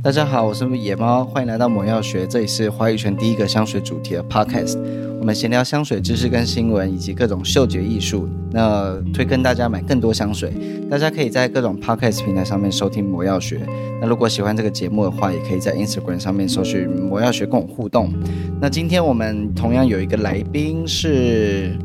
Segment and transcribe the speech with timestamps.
[0.00, 4.78] 大家好，我是野猫，欢迎来到魔药学，这里是华语圈第一个香水主题的 podcast。
[5.18, 8.28] 我们闲聊香水知识跟新闻，以及各种嗅觉艺术。
[8.52, 10.52] 那推跟大家买更多香水，
[10.88, 13.58] 大家可以在各种 podcast 平台上面收听魔药学。
[14.00, 18.14] 那如果喜欢这个节目的话，也可以在 Instagram 上面搜寻魔药学跟我互动。
[18.60, 21.76] 那今天我们同样有一个来宾是，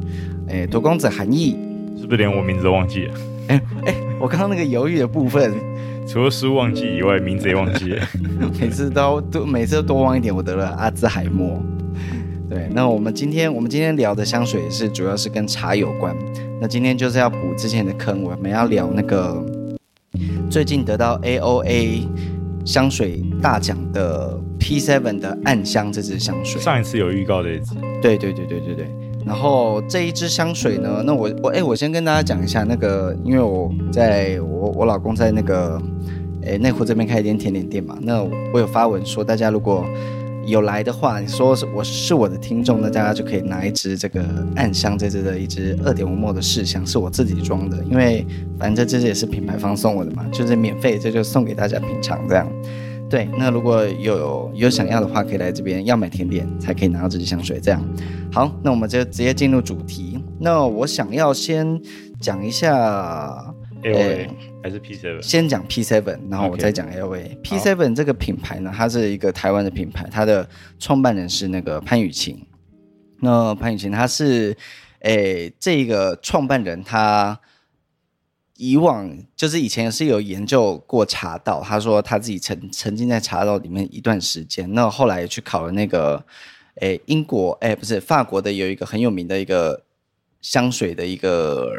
[0.49, 1.57] 诶，荼公子韩毅，
[1.99, 3.13] 是不是连我名字都忘记了？
[3.47, 5.51] 哎哎，我刚刚那个犹豫的部分。
[6.07, 8.07] 除了书忘记以外，名字也忘记了。
[8.59, 11.61] 每次都都每次都多忘一点，我得了阿兹海默。
[12.49, 16.15] 对，那我们今天我们今天聊的香水是主要是跟茶有关。
[16.61, 19.43] 那今天就是要补之前的坑，我们要聊那个
[20.49, 22.07] 最近得到 AOA
[22.63, 26.61] 香水大奖的 P7 的暗香这支香水。
[26.61, 27.75] 上一次有预告的一支。
[28.01, 28.87] 对对对对对对。
[29.25, 35.81] 然后这一支香水呢，那我我哎，我先跟大家讲一下那个，因为我在我我老公在那个。
[36.45, 38.21] 诶，内湖这边开一间甜点店嘛，那
[38.53, 39.85] 我有发文说，大家如果
[40.45, 44.21] 有来的话，你说是我是我的听众，那大家就可以拿一支这个
[44.57, 48.27] 暗香这支的一支二点五 ml 的试香，是我自己装的，因为
[48.59, 52.45] 反正这支也是品牌方送我的嘛，就是免费，这就送给大家品尝这样。
[53.13, 57.79] 对，那如果有有想要的话，可以来这边要买甜点才可以拿到这支香水这样。
[58.31, 60.17] 好，那我们就直接进入主题。
[60.39, 61.79] 那我想要先
[62.19, 63.53] 讲一下。
[63.83, 64.29] AOA
[64.63, 65.21] 还是 P7？
[65.21, 66.89] 先讲 P7，然后我再讲。
[67.43, 72.43] P7 这个品牌呢，它是一个台湾的品牌，它的创办人是那个潘雨晴。
[73.19, 74.57] 那潘雨晴她是，
[75.01, 77.39] 诶，这个创办人他
[78.71, 86.23] 以往就是以前是有研究过茶道，他说他自己曾曾经在茶道里面一段时间，那后来去考了那个，
[86.75, 89.83] 诶，英国，诶，不是法国的，有一个很有名的一个
[90.41, 91.71] 香水的一个。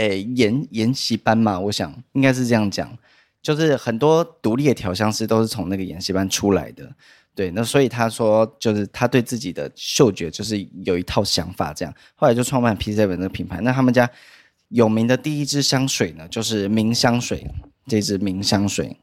[0.00, 2.96] 诶，研研习班嘛，我想应该是这样讲，
[3.42, 6.88] 就是很多独立的调香师都是从那个研习班出来的，
[7.34, 13.60] 对，那所以他说，就是他对自己的嗅觉就是有一套想法，这样，后来就创办 P Seven 这个品牌。
[13.62, 14.08] 那他们家
[14.68, 17.46] 有名的第一支香水呢，就是茗香水，
[17.86, 18.96] 这支茗香水，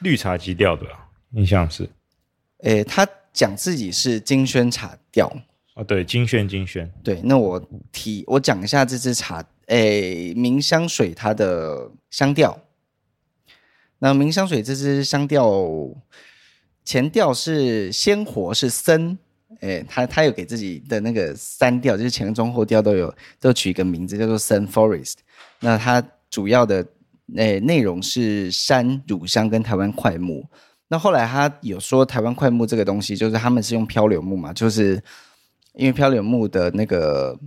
[0.00, 0.86] 绿茶基调的，
[1.32, 1.88] 印象是，
[2.58, 5.30] 诶，他讲自己是金萱茶调，
[5.74, 9.44] 哦，对，金萱金萱，对，那我提我讲一下这支茶。
[9.66, 12.56] 诶，茗香水它的香调，
[13.98, 15.52] 那茗香水这支香调
[16.84, 19.18] 前调是鲜活是森，
[19.60, 25.14] 诶，他他有给自己的那个三调，就是前中后调都有都取一个名字叫做森 Forest。
[25.60, 26.86] 那它主要的
[27.36, 30.44] 诶内容是山乳香跟台湾快木。
[30.88, 35.02] 那后来他有说台湾快木这个东西，就是他们是用漂流木嘛，就是
[35.74, 37.38] 因为漂流木的那个。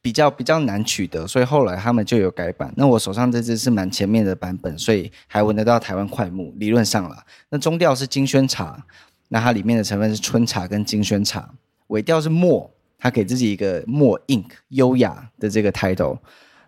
[0.00, 2.72] 比较比较难取得，所以后来他们就有改版。
[2.76, 6.54] 那我手上这支是蛮前面的版本，所以还闻得到台湾快木。
[6.56, 7.16] 理论上了，
[7.50, 8.86] 那中调是金萱茶，
[9.28, 11.54] 那它里面的成分是春茶跟金萱茶。
[11.88, 16.18] 尾调是墨，它给自己一个墨 ink 优雅的这个 title。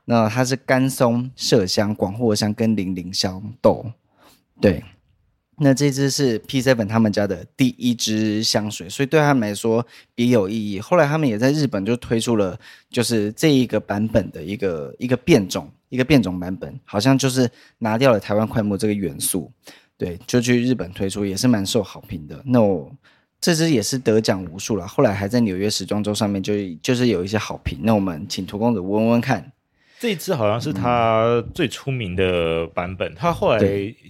[0.05, 3.93] 那它是干松、麝香、广藿香跟零陵香豆，
[4.61, 4.83] 对。
[5.63, 10.81] 那这支是 P7 他们家的第一支香水，所以对他们来说别有意义。
[10.81, 19.53] 后来他们也在日本就推出了，就是这一个版本的一个一个变种，一个变种版本，好像就是拿掉了台湾快木这个元素，
[20.01, 22.43] 对，就去日本推出，也是蛮受好评的。
[22.47, 22.91] 那我
[23.39, 27.81] 这支也是得奖无数了，后来还在纽约时装周上面就就是有一些好评。
[27.83, 29.53] 那我们请涂公子闻闻看。
[29.99, 33.61] 这一支好像是他最出名的版本，他后来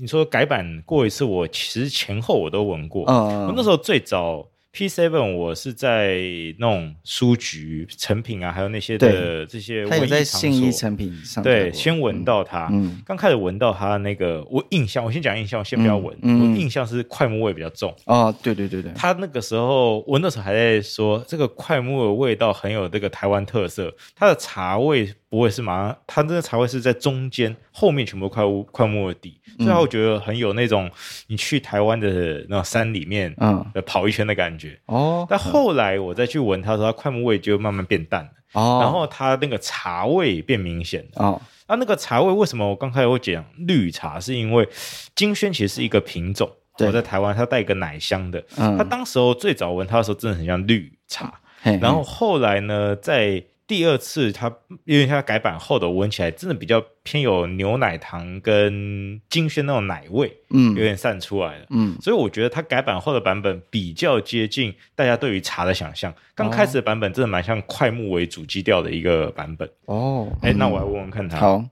[0.01, 3.05] 你说改版过一次，我其实前后我都闻过。
[3.09, 4.47] 嗯，我那时候最早。
[4.73, 6.21] P7，我是在
[6.59, 12.69] 那种书局、成品啊，还有那些的这些他在信义成品上，对，先闻到它。
[12.71, 16.17] 嗯，刚开始闻到它那个，我印象，我先讲印象，我先不要闻。
[16.23, 17.95] 嗯，我印象是快木味比较重。
[18.07, 18.93] 哦，对对对对。
[18.95, 23.93] 他那个时候闻的时候还在说，这个快木的味道很有这个台湾特色。
[24.15, 29.41] 它的茶味不会是马上，它那个茶味是在中间，后面全部快屋快木的底。
[29.61, 30.91] 所以我觉得很有那种
[31.29, 35.25] 你去台湾的那种山里面，嗯，跑一圈的感觉哦。
[35.31, 41.41] 但后来我再去闻它的时候，它快木味就慢慢变淡了哦，然后它那个茶味变明显了哦。
[41.69, 44.19] 那那个茶味为什么我刚开始会讲绿茶？
[44.19, 44.69] 是因为
[45.15, 46.51] 金萱其实是一个品种，
[46.81, 53.41] 我在台湾它带一个奶香的，嗯它当时候最早闻它的时候真的很像绿茶，然后后来呢在。
[53.71, 54.53] 第二次它，
[54.84, 66.13] 因为它改版后的闻起来真的比较偏有牛奶糖跟金萱那种奶味，嗯，有点散出来了，嗯，所以我觉得它改版后的版本比较接近大家对于茶的想象。
[66.34, 69.71] 刚开始的版本真的蛮像快木为主基调的一个版本。
[69.84, 70.37] 哦。
[70.43, 71.65] 哎、欸，那我来问问看它，好，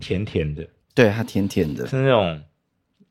[0.00, 0.64] 甜甜的，
[0.94, 2.40] 对，它甜甜的，是那种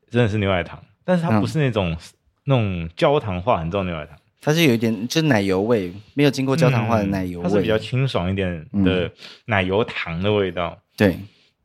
[0.08, 1.98] 真的是牛奶糖，但是它不是那种、嗯、
[2.44, 9.10] 那种焦糖化很重的牛奶糖，它是有一点就是奶油味，没有经过焦糖化的奶油味，嗯、它是比较清爽一点的
[9.46, 10.78] 奶油糖的味道。
[10.96, 11.18] 对，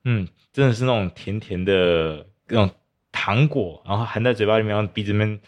[0.05, 2.69] 嗯，真的是那种甜甜的那种
[3.11, 5.39] 糖果，然后含在嘴巴里面，然后鼻子里面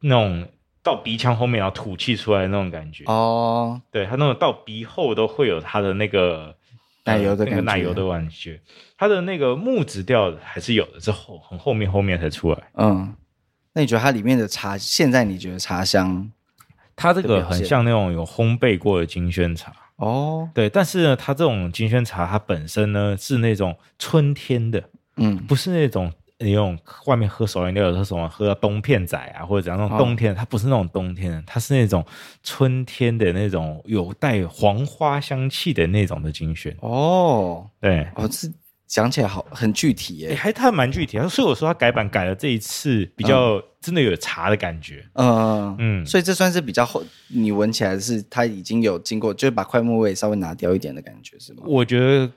[0.00, 0.46] 那种。
[0.82, 6.54] 到鼻腔后面，然后吐气出来的那种感觉哦，对，它那种到鼻后都会有它的那个
[7.04, 8.60] 奶油的感觉，呃那个、奶油的感觉。
[8.96, 12.70] 它的那个木质调还是有的，之后很后面后面才出来。
[12.74, 13.12] 嗯，
[13.72, 16.30] 那你觉得它里面的茶，现在你觉得茶香？
[16.96, 19.72] 它这个很像那种有烘焙过的金萱茶。
[19.96, 24.82] 哦，对，但是呢，它这种金萱茶它本身呢是那种春天的，
[25.16, 26.12] 嗯，不是那种。
[26.38, 32.04] 你用外面喝手摇饮料，有什么喝到冬片仔啊，或者怎样那种冬天，哦、它不是那种冬天，它是那种
[32.42, 36.76] 春天的那种有带黄花香气的那种的金萱。
[36.80, 38.46] 哦，对，哦，这
[38.86, 41.18] 讲起来好很具体耶，还他蛮具体。
[41.28, 45.04] 所以我说他改版改了这一次，比较真的有茶的感觉。
[45.14, 51.62] 嗯嗯，嗯，所以这算是比较后，你闻起来是它已经有经过，就是把快木味稍微拿掉一点的感觉，是吗？
[51.66, 52.30] 我觉得。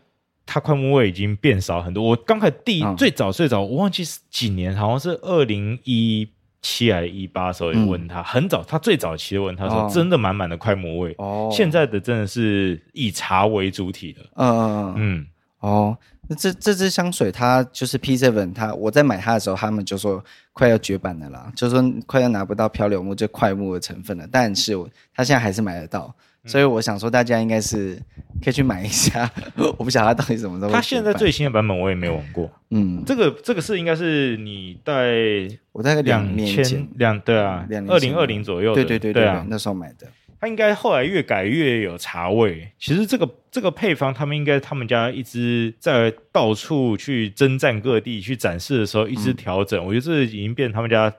[0.52, 2.04] 它快木味已经变少很多。
[2.04, 6.28] 我刚开始第最早最早，我忘记是几年，好像是二零一
[6.60, 11.14] 七还是一八的时候，也问他、嗯、很早，他最早期的问他说，哦、真的满满的快木味。
[11.20, 14.22] 哦，现在的真的是以茶为主体的。
[14.38, 15.28] 嗯嗯嗯。
[15.60, 20.24] 哦，那这这支香水它就是 P Seven，它我在买它的时候，他们就说
[20.54, 24.28] 快要绝版了啦，就说快要拿不到漂流木这块木的成分了。
[24.32, 26.14] 但是我它现在还是买得到。
[26.46, 28.02] 所以我想说，大家应该是
[28.42, 29.30] 可以去买一下。
[29.78, 30.72] 我不晓得它到底什么时候。
[30.72, 32.50] 它现在最新的版本我也没有闻过。
[32.70, 38.74] 嗯，这个这个是应该是你在我大概两年前两对啊，两二零二零左右。
[38.74, 40.08] 对对对对，对啊，那时候买的。
[40.40, 42.72] 它应该后来越改越有茶味。
[42.80, 49.86] 其实这个这个配方，他们应该他们家一直在到处去征战各地去展示的时候，一直调整。
[49.86, 51.14] 我觉得这已经变成他们家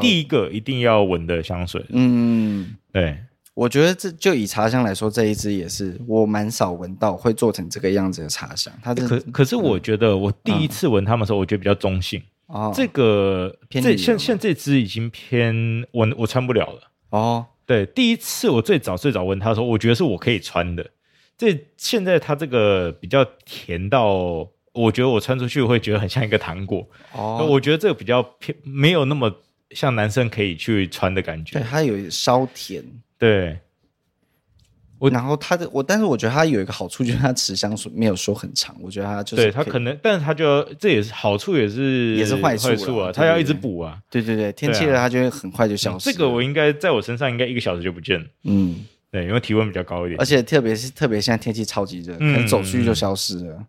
[0.00, 1.84] 第一个一定要闻的香水。
[1.90, 3.18] 嗯，对。
[3.54, 8.74] 我觉得这就以茶香来说，这一支也是我蛮少闻到会做成这个样子的茶香。
[8.82, 12.20] 它可可是我觉得我第一次闻它们的时候，我觉得比较中性。
[12.46, 16.80] 哦，这个这现现这支已经偏我我穿不了了。
[17.10, 20.90] 哦，对，第一次我最早最早问他说，我觉得是我可以穿的。
[21.36, 24.06] 这现在它这个比较甜到，
[24.72, 26.86] 我觉得我穿出去会觉得很像一个糖果。
[27.12, 29.34] 哦，我觉得这个比较偏没有那么
[29.70, 31.58] 像男生可以去穿的感觉。
[31.58, 32.84] 对，它有稍甜。
[33.18, 33.58] 对，
[34.98, 38.74] 我然后它的我，但是我觉得它有一个好处，就是它持香没有说很长。
[38.80, 43.10] 我觉得它就是对它可能，但是它就这也是好处，也是也是坏处，啊。
[43.12, 43.98] 它要一直补啊。
[44.08, 46.10] 对对对，天气热它就会很快就消失。
[46.10, 48.26] 这个我应该在我身上应该一个小时就不见了。
[48.44, 53.66] 嗯，对，因为体温比较高一点，而且特别是特别现在天气超级热，可能走出去就消失了。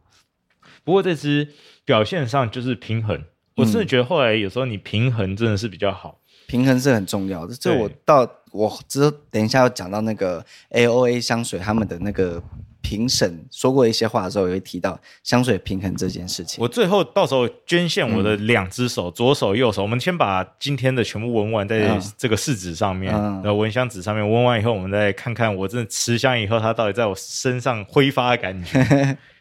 [0.83, 1.47] 不过这只
[1.83, 3.19] 表现上就是平衡，
[3.55, 6.19] 我真的觉得后来有时候你平衡真的是比较好。
[6.47, 7.55] 平衡是很重要的。
[7.55, 8.29] 这我到。
[8.55, 12.41] 我之后等一下要讲到那个 A O A 香水他们的那个
[12.81, 16.61] 评审说过一些话的时候，也会提到香水平衡这件事情。
[16.61, 29.17] 我最后到时候捐献我的两只手，嗯、左手右手，我们先把今天的全部闻完，在这个试纸上面，嗯、然后闻香纸上面闻完以后，我们再看看我真的持香以后，它到底在我身上挥发的感觉。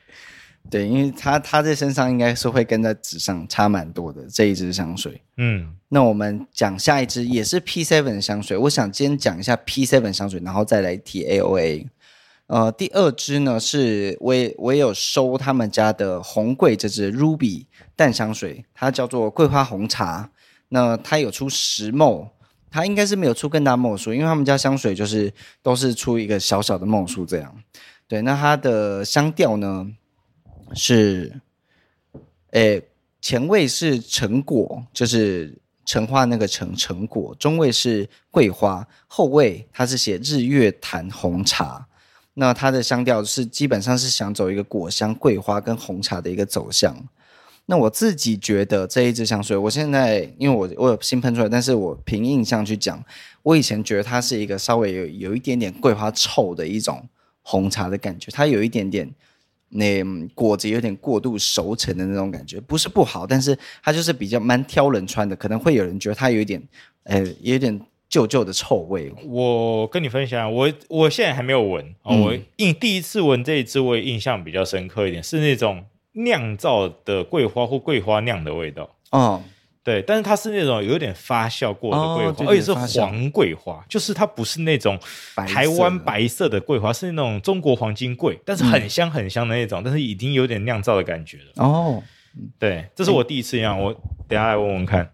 [0.70, 5.20] 对，因为它它在身上应该是会跟在纸上差蛮多的这一支香水。
[5.36, 8.56] 嗯，那我们讲下一支也是 P Seven 的香水。
[8.56, 11.86] 我想今天讲一下 P Seven 香水，然后再来提 A O A。
[12.46, 20.30] 呃，第二支呢是我也我也有收他们家的红桂这支 Ruby 淡香水，它叫做桂花红茶。
[20.70, 22.30] 那它有出十 ml，
[22.70, 27.54] 它应该是没有出更大 ml 数，因为他们家香水就是都是出一个小小的 ml 数这样。
[28.08, 29.86] 对，那它的香调呢？
[30.74, 31.40] 是，
[32.50, 32.82] 诶，
[33.20, 41.86] 前味是橙果，就是橙花那个橙橙果，中味是桂花，后味它是写日月潭红茶。
[42.34, 47.06] 那它的香调是基本上是想走一个果香、桂花跟红茶的一个走向。
[47.66, 53.02] 那我自己觉得这一支香水，我现在因为我我有新喷出来，但是我凭印象去讲，
[53.42, 57.08] 我以前觉得它是一个稍微有有一点点桂花臭的一种
[57.42, 59.14] 红茶的感觉，它有一点点。
[59.76, 60.04] 那
[60.34, 66.62] 果子有点过度熟成的那种感觉，不是不好，但是它就是比较蛮挑人穿的，可能会有人觉得它有一点，
[67.02, 69.12] 呃，有点旧旧的臭味。
[69.26, 78.88] 我跟你分享，我我现在还没有闻，嗯、我印第一次闻这一支，我印象比较深刻一点，是那种酿造的桂花或桂花酿的味道。
[79.10, 79.42] 哦。
[79.84, 84.98] 对，但是它是那种有点发酵过的桂花，哦、而且是黄桂花，就是它不是那种
[85.46, 91.62] 台湾白色的桂花，是那种中国黄金桂，但是很香很香的那种，嗯、但是已经有点酿造的感觉了。
[91.62, 92.02] 哦，
[92.58, 93.92] 对，这是我第一次酿，我
[94.26, 95.10] 等下来闻闻看。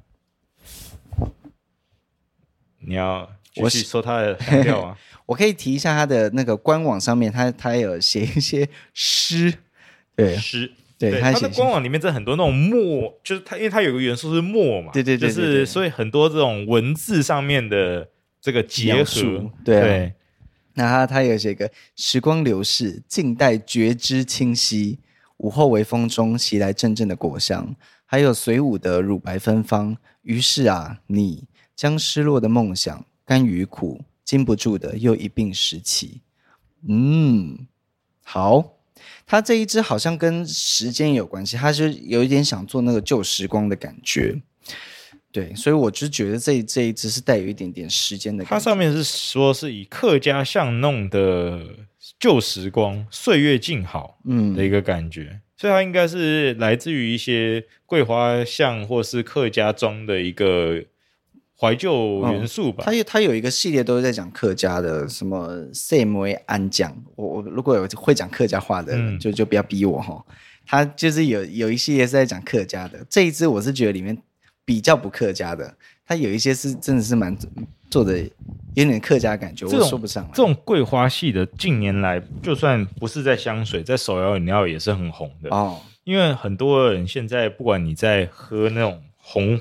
[2.79, 4.97] 你要继续说它的香调啊？
[5.27, 9.53] 我可以提一下它的那个官网上面，它它有写一些诗，
[10.15, 10.73] 对诗。
[11.01, 18.07] 对，它的官网里面这很多那种墨，就是它，因为它有个元素是墨嘛，对对对，就是所以很多这种文字上面的
[18.39, 20.13] 这个结合，对，对。
[20.75, 24.99] 那它它有写个时光流逝，静待觉知清晰，
[25.39, 29.97] 午后微风中袭来阵阵的果香，还有随舞的乳白芬芳。
[30.21, 36.21] 于是啊，你将失落的梦想，甘与苦，禁不住的又一并拾起。
[36.87, 37.67] 嗯，
[38.23, 38.77] 好。
[39.31, 44.43] 他这一支好像跟时间有关系，他是有一点想做那个旧时光的感觉，
[45.31, 48.57] 对，所以我就觉得这这一支是带有一点点时间的感觉。
[48.57, 51.61] 它上面是说是以客家巷弄的
[52.19, 60.83] 旧时光、岁月静好，嗯的一个感觉，嗯、所以它应该是来自于一些桂花巷或是客家庄的一个。
[61.61, 66.97] 怀旧元素吧，他、哦、有它有一个系列都是在讲客家的，什么 “same 安讲。
[67.17, 70.25] 我我如果有会讲客家话的，嗯、就就不要逼我哈。
[70.67, 74.17] 它就是有有一系列是在讲客家的，这一支我是觉得里面
[74.65, 75.75] 比较不客家的，
[76.07, 77.37] 它有一些是真的是蛮
[77.91, 78.19] 做的
[78.73, 80.31] 有点客家感觉，我说不上来。
[80.33, 85.79] 这种桂花系的近年来，就算不是在香水，在手摇饮料也是很红的哦。
[86.05, 89.61] 因为很多人现在不管你在喝那种红。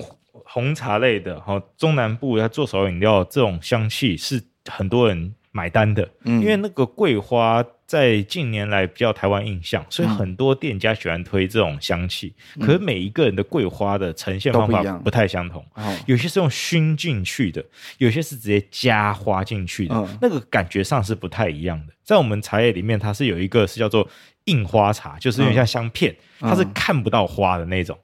[0.52, 6.08] 红茶类的，哈，中南部要做手摇饮料，这种香气是很多人买单的。
[6.24, 12.34] 嗯，因为那个桂花在近年来比较台湾印象，所以很多店家喜欢推这种香气。
[12.56, 15.64] 嗯、可是每一个人的桂花的呈现方法不太相同，
[16.06, 17.64] 有些是用熏进去的，
[17.98, 21.92] 有些是直接加花进去的，嗯、那个感觉上是不太一样的。
[22.02, 24.08] 在我们茶叶里面，它是有一个是叫做
[24.46, 27.96] 印花茶，就是有点像香片，它是看不到花的那种。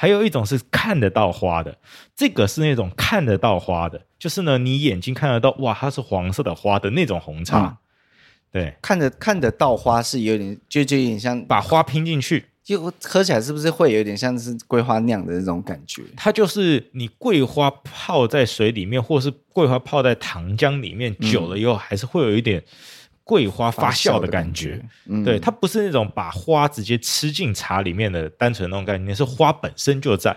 [0.00, 1.76] 还有一种是看得到花的，
[2.16, 7.66] 这个是那种看得到花的，就是呢，你眼睛看得到，哇，它是黄色的花的那种红茶。
[7.66, 7.76] 嗯、
[8.50, 16.02] 对，看得看得到花是有点，就就有点像把花拼进去，就喝起来是不是会有点像是桂花酿的那种感觉？
[16.16, 22.64] 它就是你桂花泡在水里面，或是桂花泡在糖浆里面，久了以后还是会有一点。
[23.30, 30.36] 桂花发酵的感觉，感觉嗯、对，它不是那种把花直接吃进茶里面的单纯那种概念，是花本身就在。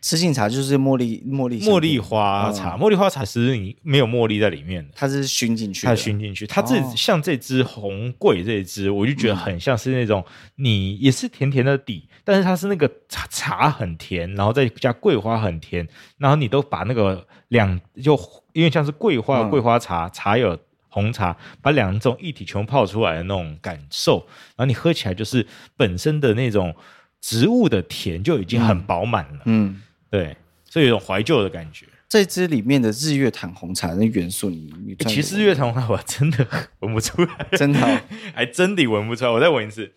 [0.00, 18.18] 吃进茶，就是茉莉茉莉茉莉花茶，茉莉花茶其实你没有茉莉在里面的，它是熏进去，它熏进去，它这、哦、像这支红桂这一支，我就觉得很像是那种、嗯、你也是甜甜的底，但是它是那个茶茶很甜，然后再加桂花很甜，然后你都把那个两就
[18.54, 20.56] 因为像是桂花桂花茶、嗯、茶有。
[20.90, 26.74] 红茶把两种一体全部泡出来的那种感受，然后你喝起来就是本身的那种
[27.22, 29.40] 植物的甜就已经很饱满了。
[29.46, 31.86] 嗯，嗯对，所以有一种怀旧的感觉。
[32.08, 36.44] 这支里面的日月潭红茶的元素你，你你其实日月潭红茶我真的
[36.80, 38.00] 闻不出来，真的、哦、
[38.34, 39.30] 还真的闻不出来。
[39.30, 39.92] 我再闻一次，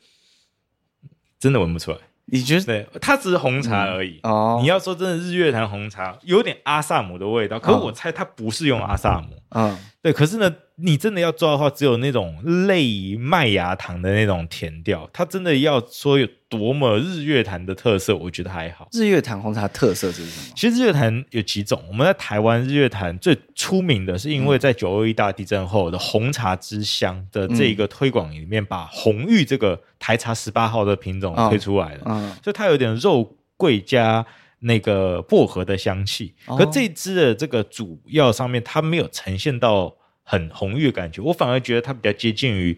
[1.39, 1.97] 真的闻不出来。
[2.25, 2.65] 你觉得？
[2.65, 4.19] 对，它只是红茶而已。
[4.21, 9.29] 嗯、哦，你要说真的，日月潭红茶有点阿萨姆的味道，可是我猜它不是用阿萨姆。
[9.49, 10.53] 嗯，对，可是呢。
[10.75, 15.07] 你真的要抓的话，只有那种类麦芽糖的那种甜调。
[15.13, 18.87] 它真的要说有多么日月潭的特色，我觉得还好。
[18.91, 20.53] 日月潭红茶特色是什么？
[20.55, 21.79] 其实日月潭有几种。
[21.87, 32.01] 我们在台湾日月潭最出名的是因为在九二一大地震后的红茶之乡的这一个推广里面，把红玉这个台茶十八号的品种推出来了。
[32.05, 34.25] 嗯，所以它有点肉桂加
[34.61, 36.33] 那个薄荷的香气。
[36.47, 39.95] 可这支的这个主要上面，它没有呈现到。
[40.23, 42.75] 很红玉的感觉，我反而觉得它比较接近于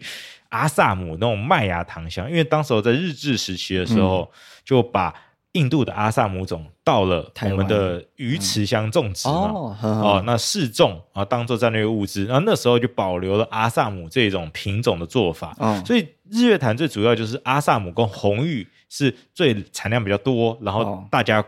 [0.48, 4.28] 阿萨姆那种麦芽糖香，因为当时候在日治时期的时候，嗯、
[4.64, 5.14] 就把
[5.52, 21.44] 印度的阿萨姆种到了我们的鱼池乡种植嘛，哦，哦，那试种啊，当做战略物资，然后那时候就保留了阿萨姆这种品种的做法，哦、所以日月潭最主要就是阿萨姆跟红玉是最产量比较多，然后大家。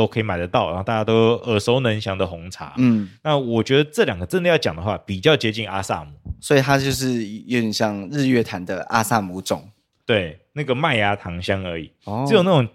[0.00, 2.72] 都可以买得到，然后大家都耳熟能详的红茶。
[2.78, 9.68] 嗯，那我觉得这两个真的要讲的话，比较接近阿萨姆，所以它就是有点像日月潭的阿萨姆种。
[10.06, 12.66] 对，那个麦芽糖香而已，哦、只有那种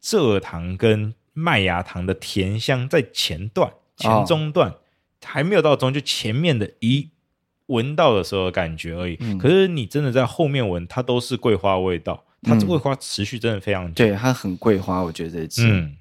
[0.00, 4.74] 蔗糖跟麦芽糖的甜香在前段、前中段、哦、
[5.24, 7.08] 还没有到中，就前面的一
[7.66, 9.16] 闻到的时候的感觉而已。
[9.18, 14.04] 嗯、可是你真的在后面闻，它都是桂花味道，它这桂花持续真的非常久。
[14.04, 15.66] 对，它很桂花，我觉得这支。
[15.68, 15.96] 嗯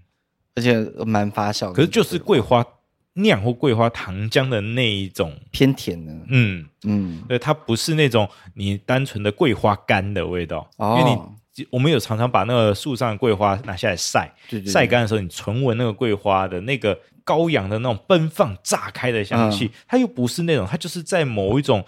[0.57, 0.73] 而且
[1.05, 2.65] 蛮发酵的，可是就是桂花
[3.13, 14.71] 酿或桂花糖浆的那一种偏甜的，嗯嗯，对，它不是那种你单纯的桂花干的味道，哦、因为你我们有常常把那个树上的桂花拿下来晒，对对对。
[14.71, 21.83] 晒干的时候，你纯闻那个桂花的那个高扬的那种奔放炸开的香气，嗯、它又不是那种，它就是在某一种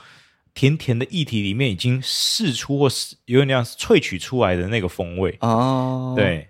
[0.56, 5.38] 甜甜的液体里面已经释出或是有点那样萃取出来的那个风味。
[5.42, 6.16] 哦。
[6.18, 6.49] 对，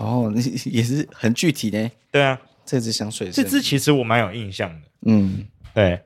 [0.00, 0.40] 哦，那
[0.70, 1.90] 也是很具体的。
[2.10, 4.88] 对啊，这支香水，这支其实我蛮有印象的。
[5.02, 6.00] 嗯，对。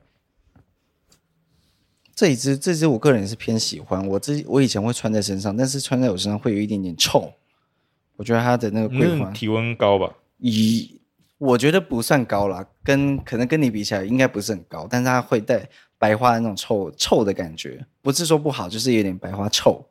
[2.13, 4.05] 这一支，这支我个人也是偏喜欢。
[4.07, 7.31] 我之我以前会穿在身上，但是穿在我身上会有一点点臭。
[8.17, 10.13] 我觉得它的那个桂花体温高吧？
[10.39, 10.99] 以
[11.37, 19.85] 我觉得不算高啦，跟可能跟你比起来应该不是很高，但是它会带白花的那种臭臭的感觉，不是说不好，就是有点白花臭。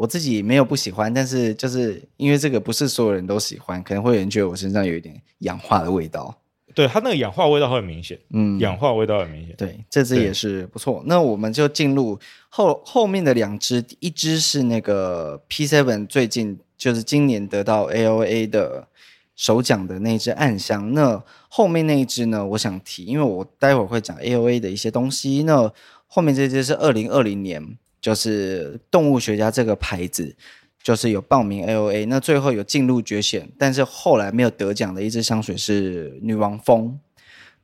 [0.00, 6.34] 我自己没有不喜欢，但是就是因为这个不是所有人都喜欢，可能会有人觉得我身上有一点氧化的味道。
[6.74, 9.54] 对，它那个氧化味道会很明显，嗯，氧化味道很明显。
[9.58, 11.02] 对，这支也是不错。
[11.04, 18.88] 那我们就进入后后面的两支，一支是那个 P7 最近就是今年得到 AOA 的
[19.36, 20.94] 首奖的那支暗香。
[20.94, 25.42] 那后面那一支呢，我想提，因为我待会儿会讲 AOA 的一些东西。
[25.42, 25.70] 那
[26.06, 30.34] 后面这支是二零二零年，就是动物学家这个牌子。
[30.82, 36.98] 就是有报名 AOA，那最后有进入决选，但是后来没有得奖的一支香水是女王蜂。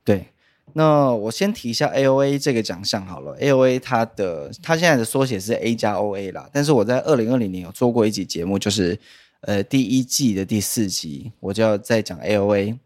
[0.03, 0.27] 对，
[0.73, 3.35] 那我先提一下 AOA 这个奖项好了。
[3.39, 8.95] AOA 它的它现在的缩写是 A 加 OA 啦，但是我在二零二零年有做过一集节目，就是
[9.41, 12.77] 呃第一季的第四集，我就要再讲 AOA。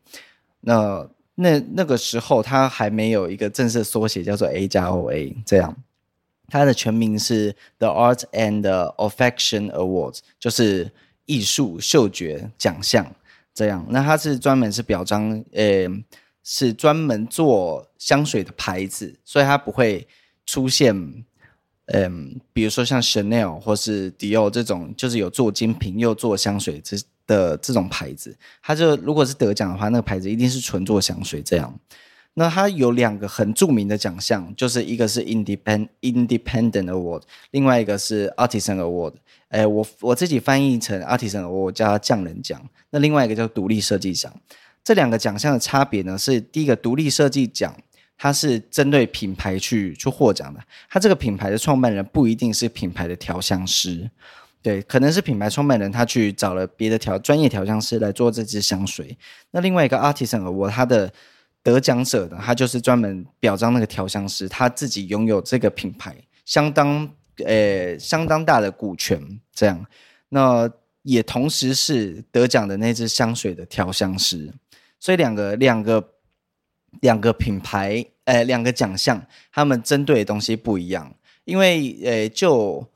[0.62, 5.76] 那那那个时候它还没有一个正式缩写叫做 A 加 OA 这样。
[6.52, 8.62] 它的全名是 The Art and
[8.98, 10.92] Affection Awards，就是
[11.26, 13.16] 艺术嗅觉奖项。
[13.54, 15.86] 这样，那它是专门是表彰，呃，
[16.42, 20.08] 是专门做香水的牌子，所以它不会
[20.46, 20.96] 出现，
[21.88, 28.36] 嗯、比如说像 Chanel 或是 Dior 这种，就是有做精品又做香水这的这种牌子。
[28.64, 31.78] 它就如果是得奖的话，那个牌子一定是纯做香水这样。
[32.34, 39.16] 那它有两个很著名的奖项，就是一个是 Independent Independent Award，另外一个是 Artisan Award。
[39.50, 42.62] 哎，我我自己翻译成 Artisan Award，叫它匠人奖。
[42.90, 44.34] 那另外一个叫独立设计奖。
[44.84, 47.76] 这两个奖项的差别呢，是第一个独立设计奖，
[48.18, 50.60] 它是针对品牌去去获奖的。
[50.90, 54.10] 它这个品牌的创办人不一定是品牌的调香师，
[54.62, 59.18] 对，可能是品牌创办人他去找了别的调专业调香师来做这支香水。
[59.52, 61.12] 那另外一个 Artisan Award，它的
[61.64, 67.08] 得奖者的他就是专门表彰那个调香师，他自己拥有这个品牌相当
[67.46, 69.86] 呃相当大的股权，这样，
[70.30, 70.70] 那
[71.04, 74.54] 也同时是得奖的那支香水的调香师，
[75.00, 76.14] 所以两个两个
[77.02, 82.88] 两个品牌呃两个奖项，他们针对的东西不一样，因为呃就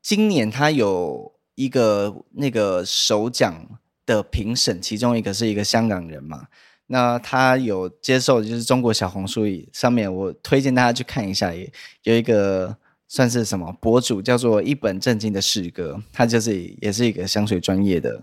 [0.00, 6.48] 今年他有一个那个首奖的评审，其中一个是一个香港人嘛。
[6.90, 11.70] 那他有接受，就是中国小红书上面，我推荐大家去看一下，也
[12.04, 18.22] 有一个算是什么博主，叫做一本正经的士哥，他就是也是一个香水专业的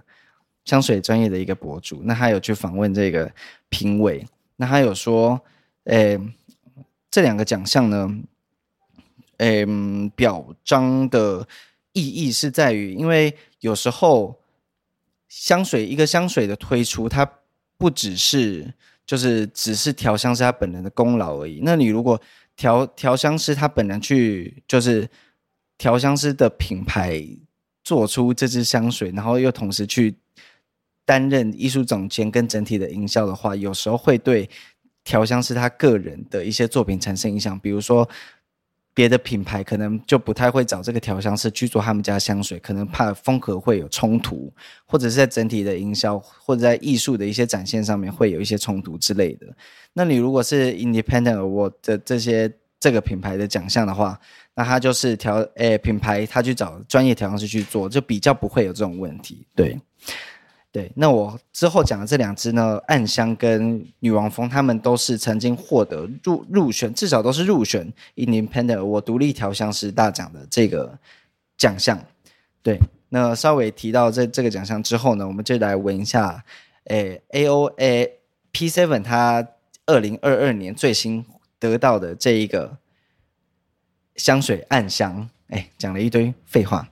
[0.64, 2.02] 香水专业的一个博主。
[2.06, 3.32] 那他有去访问这个
[3.70, 4.26] 评委，
[4.56, 5.40] 那他有说，
[5.84, 6.20] 诶、
[7.12, 8.18] 这两个奖项呢，
[9.38, 11.48] 诶、欸，表彰的
[11.94, 14.40] 意义是在于，因为有时候
[15.30, 17.30] 香水一个香水的推出，它
[17.78, 18.74] 不只是
[19.06, 21.60] 就是只是调香师他本人的功劳而已。
[21.64, 22.20] 那你如果
[22.56, 25.10] 调调香师他本人去就是
[25.78, 27.26] 调香师的品牌
[27.84, 30.16] 做出这支香水，然后又同时去
[31.06, 34.50] 担任艺术总监跟整体的营销的话，有时候会对
[35.04, 38.10] 调香师他个人的一些作品产生影响，比如说。
[38.96, 44.52] 别的品牌可能就不太会找这个调香师去做他们家香水，可能怕风格会有冲突，
[44.86, 49.46] 或者是在整体的营销或者在艺术的一些展现上面会有一些冲突之类的。
[49.94, 54.18] 那你如果是 Independent Award 的这些这个品牌的奖项的话，
[54.56, 59.46] 那他就是调诶、品牌他去找专业调香师去做，就比较不会有这种问题。
[59.54, 59.78] 对。
[60.76, 71.00] 对，那我之后讲的这两支呢，暗香跟女王蜂，他们都是曾经获得入入选，至少都是入选 Independent 我独立调香师大奖的这个
[71.56, 71.98] 奖项。
[72.62, 76.44] 对，那稍微提到这这个奖项之后呢，我们就来闻一下，
[76.88, 78.10] 诶，AOA
[78.52, 79.48] P7 它
[79.86, 81.26] 二零二二年最新
[81.58, 82.78] 得到的这一个
[84.18, 85.30] 香水暗香。
[85.48, 86.90] 哎，讲了一堆废话，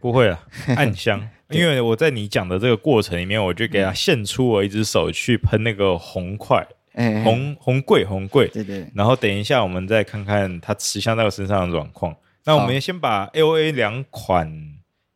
[0.00, 1.30] 不会啊，暗香。
[1.50, 8.86] 因为我在你讲的这个过程里面，我就给他献出我一只手去喷那个红块，嗯、红红桂红桂，对对。
[8.94, 12.14] 然后等一下我们再看看它持香在我身上的状况。
[12.44, 14.50] 那我们先把 AOA 两款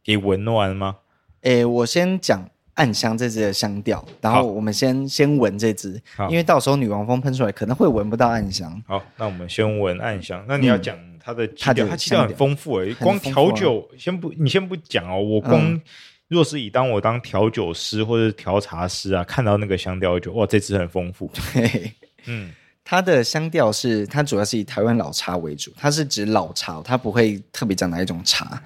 [0.03, 0.97] 给闻完吗？
[1.43, 8.83] 诶，我先讲暗香这支的香调，然后我们先先闻这支，因为到时候女王蜂喷出来可能会闻不到暗香。
[8.87, 10.45] 好，那我们先闻暗香。
[10.49, 15.81] 那你要讲它的基调，它基调很丰富诶，光调酒先不，你先不讲哦，我光。
[16.35, 21.31] 若是以当我当调酒师或者调茶师啊，看到那个香调，就哇，这支很丰富。
[21.55, 21.93] 对，
[22.27, 22.53] 嗯，
[22.85, 28.61] 它的香调是它主要是以台湾老茶为主，它是指老茶，它不会特别讲哪一种茶。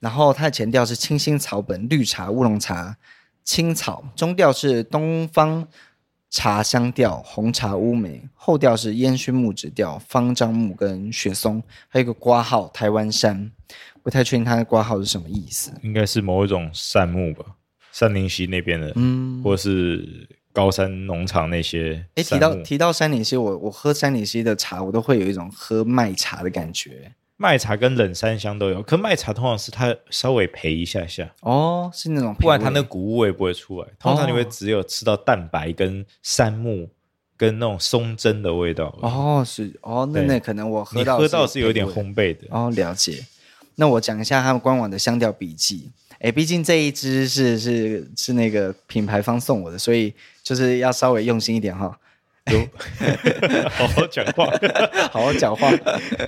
[0.00, 2.96] 然后它的前调是清新草本、绿茶、乌龙茶、
[3.42, 5.66] 青草，中调是东方
[6.30, 13.50] 茶香调、红茶、乌梅，后调是烟熏木质调、方樟木跟雪松，还有一个挂号台湾杉。
[14.02, 17.44] 不太确定它的挂号是什么意思，应该是某一种杉木吧，
[17.92, 22.06] 杉林溪那边的，嗯，或是高山农场那些。
[22.14, 27.12] 哎，提到提到杉林溪，我我喝杉林溪的茶，我都会有一种喝麦茶的感觉。
[27.40, 33.86] 麦茶跟冷杉香都有，可麦茶通常是它稍微焙一下下，哦，是那种，不然它那谷物味不会出来。
[33.96, 36.90] 通常你会只有吃到蛋白跟杉木
[37.36, 38.92] 跟那种松针的味道。
[39.00, 42.48] 哦，是哦，那那可能我喝到你喝到是有点烘焙的。
[42.50, 43.24] 哦，了解。
[43.76, 45.92] 那我讲一下他们官网的香调笔记。
[46.18, 51.96] 哎，毕竟这一支是是是那个品牌方送我的，所以就是要稍微用心一点哈。
[52.50, 52.68] 有，
[53.70, 54.50] 好好讲话，
[55.10, 55.70] 好好讲话。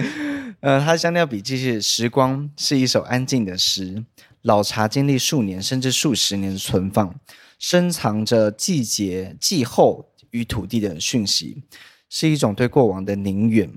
[0.61, 4.05] 呃，他的香料笔记是：时光是一首安静的诗，
[4.43, 7.15] 老茶经历数年甚至数十年的存放，
[7.59, 11.63] 深藏着季节、季候与土地的讯息，
[12.09, 13.71] 是一种对过往的宁远。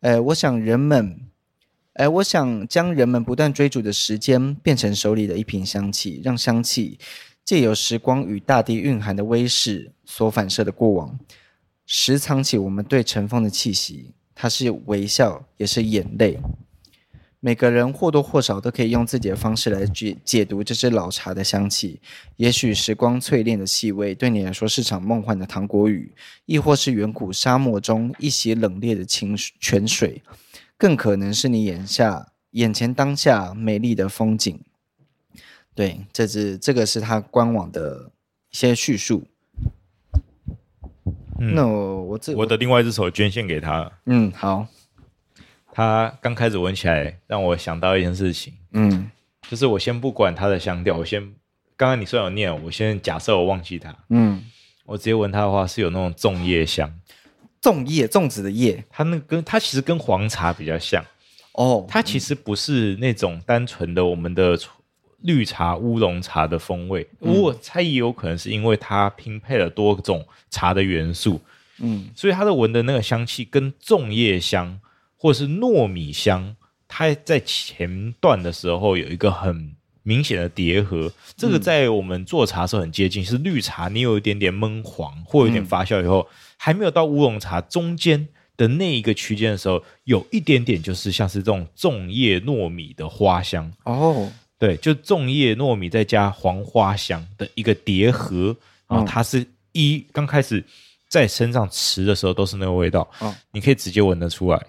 [0.00, 1.20] 呃，我想人们。
[1.94, 6.98] 哎，我想将人们不断追逐的时间变成手里的一瓶香气，让香气
[7.44, 11.16] 借由时光与大地蕴含的威势所反射的过往，
[11.86, 14.14] 拾藏起我们对尘封的气息。
[14.34, 16.38] 它是微笑，也是眼泪。
[17.38, 22.00] 每个人或多或少都可以用自己的方式来解解读这支老茶的香气。
[22.36, 26.14] 也许时光淬炼的气味对你来说是场梦幻的糖果雨，
[26.46, 30.22] 亦或是远古沙漠中一袭冷冽的清泉水。
[30.76, 34.58] 更可能是你眼下、眼前当下美丽的风景。
[35.74, 38.10] 对，这是这个是他官网的
[38.50, 39.24] 一些叙述。
[41.40, 43.90] 嗯、那我我这我的另外一只手捐献给他。
[44.06, 44.66] 嗯，好。
[45.76, 48.52] 他刚开始闻起来，让我想到一件事情。
[48.74, 49.10] 嗯，
[49.48, 51.20] 就是我先不管它的香调，我先
[51.76, 53.92] 刚刚你虽然有念，我先假设我忘记它。
[54.10, 54.40] 嗯，
[54.86, 56.88] 我直接闻它的话，是有那种粽叶香。
[57.60, 61.04] 粽叶，粽子的叶，它那跟它其实跟黄茶比较像
[61.54, 61.84] 哦。
[61.88, 64.56] 它其实不是那种单纯的我们的
[65.24, 67.06] 绿茶、乌龙茶的风味。
[67.18, 71.40] 我猜也有可能是因为它拼配了多种茶的元素，
[71.78, 74.80] 嗯，所以它的闻的那个香气跟粽叶香
[75.16, 76.56] 或者是糯米香，
[76.86, 81.12] 它在前段的时候有一个很明显的叠合。
[81.36, 86.26] 这个在我们做茶的时候很接近，是绿茶，你有一点点闷黄或有点发酵以后。
[86.56, 94.32] 还没有到乌龙茶中间的那一个区间的时候，有一点点就是像是这种粽叶糯米的花香哦，
[94.64, 98.56] 对，就粽叶糯米再加黄花香的一个叠合，
[98.88, 100.64] 然后它是一刚开始
[101.08, 104.66] 在身上吃的时候都是那个味道，哦，你可以直接闻得出来。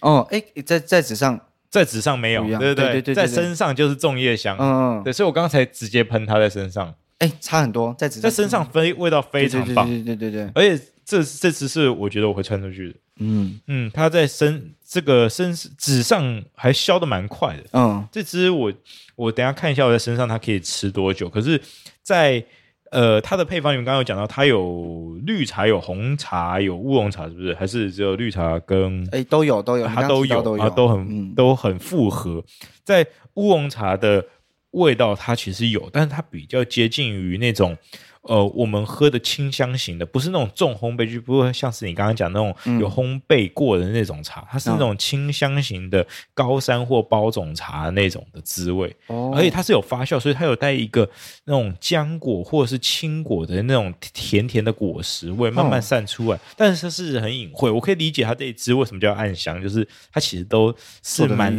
[0.00, 10.84] 哦，哎，在在纸上，在纸上没有，对对对对，在身上就是粽叶香，嗯，嗯对，所以我刚才直接喷它在身上，哎，差很多，在纸在身上非味道非常棒，对对对对，而且。
[11.12, 13.60] 这这次是我觉得我会穿出去的，嗯。
[13.66, 18.72] 嗯，它在身这个身纸上还消的蛮快的，嗯，这支我
[19.14, 21.58] 我等一下看一下我在身上它可以吃多久，可是
[22.02, 22.46] 在，在
[22.90, 27.52] 呃它的配方里面刚刚有讲到它有绿茶有红茶有乌龙茶是不是？
[27.54, 32.42] 还是只有绿茶跟哎都有都有它都有都有啊都很、嗯、都很复合，
[32.84, 34.24] 在乌龙茶的
[34.70, 37.76] 味道它其实有，但是它比较接近于那种。
[38.22, 51.08] 呃，我们喝的清香型的，不是那种重烘焙，就不会像是你刚刚讲那种有烘焙过的那种茶，嗯、它是那种清香型的高山或包种茶那种的滋味，哦、而且它是有发酵，所以它有带一个
[51.46, 61.52] 那种浆果或者是青果的那种甜甜的果实味慢慢散出来，哦、但是它是很隐晦，我可以理解它这一支为什么叫暗香，就是它其实都是蛮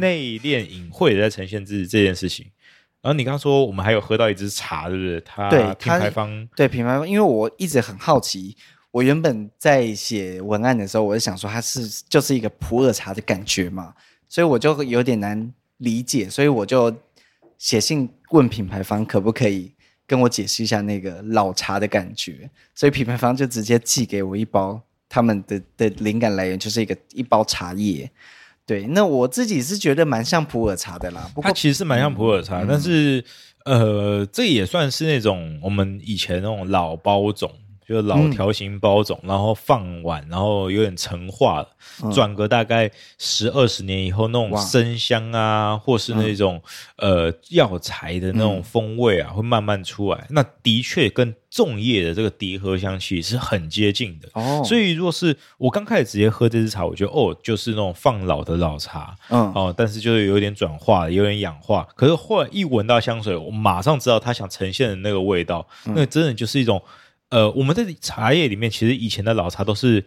[0.00, 2.44] 内敛隐晦的在呈现自己这件事情。
[3.00, 5.20] 然后你刚刚说我们还有喝到一支茶，对不对？
[5.20, 8.56] 它对品牌方对品牌方，因为我一直很好奇，
[8.90, 13.94] 我原本在写文案的时候，我就想说它是就是一个普洱茶的感觉嘛，
[14.28, 16.92] 所以我就有点难理解，所以我就
[17.56, 19.72] 写信问品牌方可不可以
[20.04, 28.10] 跟我解释一下那个老茶的感觉，所以品牌方就直接寄给我一包他们的的灵感来源，就是一个一包茶叶。
[28.68, 31.28] 对，那我自己是觉得蛮像普洱茶的啦。
[31.34, 33.24] 不过它其实是蛮像普洱茶，嗯、但是
[33.64, 37.50] 呃，这也算是那种我们以前那种老包种。
[37.88, 41.68] 就是老条形包种，嗯、然后放晚，然后有点陈化了，
[42.04, 46.60] 嗯、转个大概十二十年以后，那种生香啊，或是那种、
[46.96, 50.26] 嗯、呃药材的那种风味啊，嗯、会慢慢出来。
[50.28, 54.28] 那的确跟粽叶的这个叠合香气是很接近的。
[54.34, 61.88] 哦，所以如果是我刚开始直接喝这支茶，我觉得哦，就是那种放老的老茶，嗯哦，但是就是有点转化，有点氧化。
[61.96, 66.82] 可是后来一闻到香水，我马上知道它想呈现的那个味道，嗯、那真的就是一种。
[67.30, 70.02] 呃，我们在茶叶里面，其实以前的老茶都是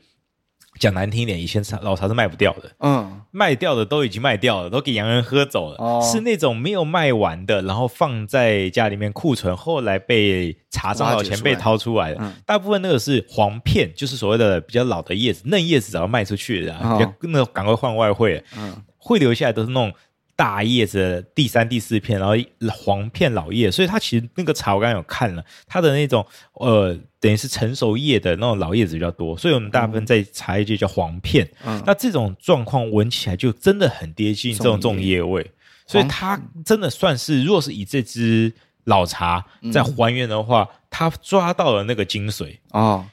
[0.80, 12.18] 讲难听一点，以前茶老茶是卖不掉的，嗯，卖掉的都已经卖掉了，都给洋人喝走了，哦、是那种没有卖完的，然后放在家里面库存，后来被茶涨到钱被掏出来的。
[12.22, 19.94] 嗯、大部分那个是黄片，就是所谓的比较老的叶子，嫩叶子早就卖出去了，哦、那赶快换外汇，嗯，会留下来都是那种。
[20.34, 22.34] 大叶子第三、第四片，然后
[22.72, 31.50] 黄片老叶，所以它其实那个茶我刚刚有看了，它的那种呃，等于是成熟叶的那种老叶子比较多，所以我们大部分在茶叶界叫黄片。
[31.64, 35.50] 嗯，那这种状况闻起来就真的很接近这种重叶味，
[35.86, 38.52] 所以它真的算是，如果是以这支
[38.86, 42.58] 老茶在还原的话，它抓到了那个精髓。
[42.72, 43.08] 啊。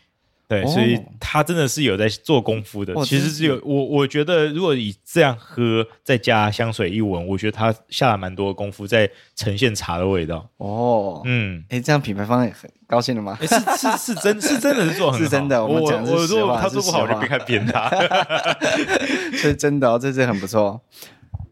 [0.49, 2.95] 对，所以他真的是有在做功夫的。
[3.05, 10.49] 其实是有我，我觉得如果以这样喝，再加香水一闻，我觉得他下了蛮多的功夫在呈现茶的味道。
[10.57, 13.37] 哦，嗯，哎，这样品牌方也很高兴了吗？
[13.43, 15.63] 是是是真，是真的是做很好， 是真的。
[15.63, 17.91] 我讲我如果他做不好，就别看扁他。
[19.37, 20.81] 是真的哦，这是很不错。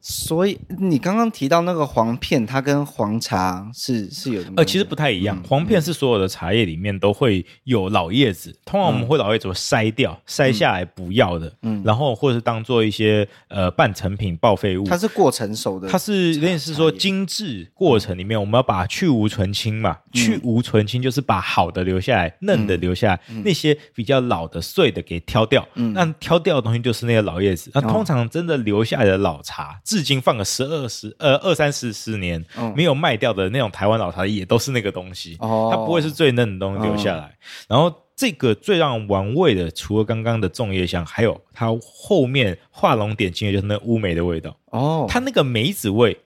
[0.09, 4.41] 所以你刚刚提到那个黄片，它跟黄茶是是有？
[4.55, 5.37] 呃，其实不太一样。
[5.37, 14.85] 嗯、黄片是所有的茶叶里面都会有老叶子，嗯、通常我们会老叶子会筛掉，嗯、筛下来不要的，嗯，然后或者是当做一些呃半成品报废物。
[14.85, 25.67] 它是过成熟的，它是有点是说精致过程里面，我们要把去无存清嘛，嗯、去无存清就是把好的留下来，嫩的留下来，嗯、那些比较老的碎的给挑掉。
[25.75, 27.73] 嗯，那挑掉的东西就是那个老叶子。
[27.75, 29.81] 那通常真的留下来的老茶。
[29.97, 37.23] 至今放个十二十呃二三十十年没有卖掉的那种台湾老茶，也都是那个东西，哦、它不会是最嫩的东西留下来。
[37.23, 37.33] 哦、
[37.69, 44.55] 然后这个最让人玩味的，除了刚刚的粽叶香，还有它后面画龙点睛的就是那乌梅的味道。
[44.67, 46.19] 哦，它那个梅子味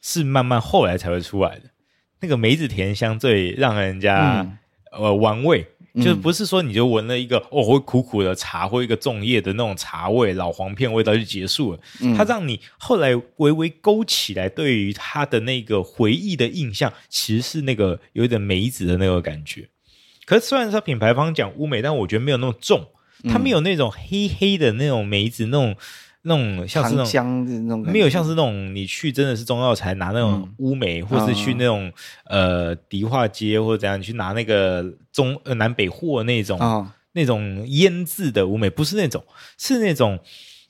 [0.00, 1.62] 是慢慢后来才会出来的，
[2.20, 4.58] 那个梅子甜香最让人家、嗯、
[4.92, 5.66] 呃玩味。
[6.02, 11.80] 就不是说你就闻了一个哦，会苦苦的茶或一个粽叶的那种茶味，老黄片味道就结束了。
[12.00, 19.68] 嗯，它让你后来微微勾起来对于它的那个回忆的印象，其实是那个有点梅子的那个感觉。
[20.24, 22.88] 可是虽然说品牌方讲乌梅，但我觉得没有那么重，
[23.24, 25.76] 它没有那种黑黑的那种梅子那种。
[26.22, 31.88] 那种像是那种那种没有像是那种你去真的是中药材拿那种乌梅，嗯、或是去那种、
[32.26, 39.24] 哦、呃迪化街或者怎样你去拿那个中呃南北货那种、哦、那种腌制的乌梅，不是那种，
[39.56, 40.18] 是那种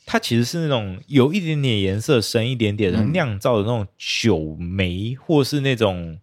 [0.07, 6.19] 它其实是那种有一点点颜色深一点点的酿造的那种酒梅，嗯、或是那种。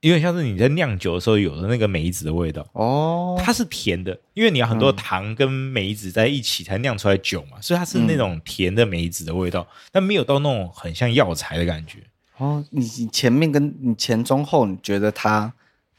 [0.00, 2.66] 因为像是你在酿酒的时候有的那个梅子的味道。
[2.72, 11.98] 哦，它是甜的，因为你要很多糖跟梅子在一起才酿出来酒嘛，所以它是那种甜的梅子的味道，但没有到那种很像药材的感觉。
[12.38, 12.64] 哦。
[12.70, 15.52] 你你前面跟你前中后，你觉得它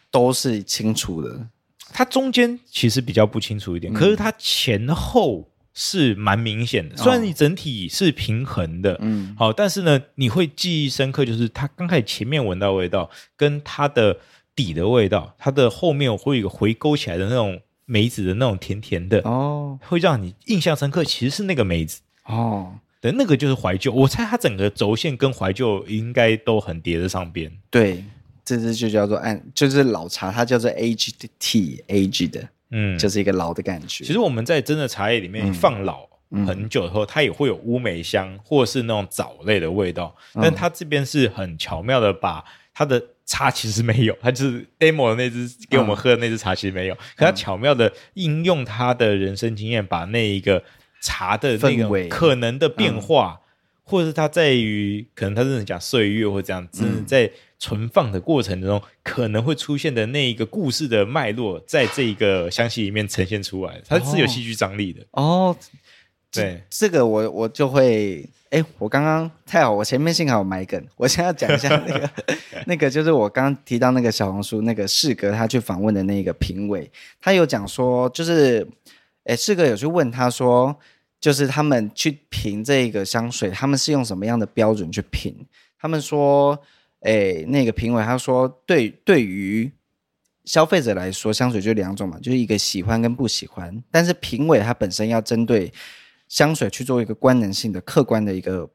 [0.10, 1.48] 都是清楚的，
[1.92, 5.48] 它中间其实比较不清楚一点，可是它前后。
[5.74, 14.18] 是蛮明显的，虽然你整体是平衡的，嗯，好，但是呢，你会记忆深刻，就是它刚开始前面闻到味道，跟它的
[14.54, 21.06] 底的味道，它的后面会有一个回勾起来的那种梅子的那种甜甜的，哦，会让你印象深刻。
[21.06, 23.94] 其实是那个梅子，哦，对，那个就是怀旧。
[23.94, 27.50] 我猜它整个轴线跟怀旧应该都很叠在上边。
[27.70, 28.04] 对，
[28.44, 32.48] 这支就叫做按，就是老茶，它叫做 aged tea，aged。
[32.72, 34.04] 嗯，就是一个老的感觉。
[34.04, 36.08] 其实我们在真的茶叶里面放老
[36.48, 40.16] 很久以后，它也会有乌梅香，或是那种藻类的味道。
[40.34, 50.64] 嗯、但它这边是很巧妙的把它的茶其实没有， 它就是 demo 的那只给我们喝的那只茶其实没有，嗯、可它巧妙的应用它的人生经验，把那一个
[51.02, 53.40] 茶的那个可能的变化。
[53.92, 65.54] 或者是它在于，可能它真的讲岁月或这样，真的在存放的过程中，可能会出现的那一个故事的脉络，在这一个香气里面呈现出来，它是有戏剧张力的哦。
[66.32, 72.10] 对，这个我我就会，哎，我刚刚太好，我前面幸好有埋梗，我先要讲一下那个
[72.66, 78.66] 那个，就是我刚刚提到那个小红书那个四哥他去访问的那个评委，他有讲说，就是，
[79.26, 80.74] 哎，四哥有去问他说。
[81.22, 85.46] 就是他们去评这个香水，他们是用什么样的标准去评？
[85.80, 86.60] 他们说，
[87.02, 89.72] 诶，那个评委他说，对，对于
[90.46, 93.84] 消费者来说，香水就两种嘛，就是一个喜欢跟不喜欢。
[93.92, 95.72] 但是评委他本身要针对
[96.28, 98.68] 香水去做一个官能性的、客观的一个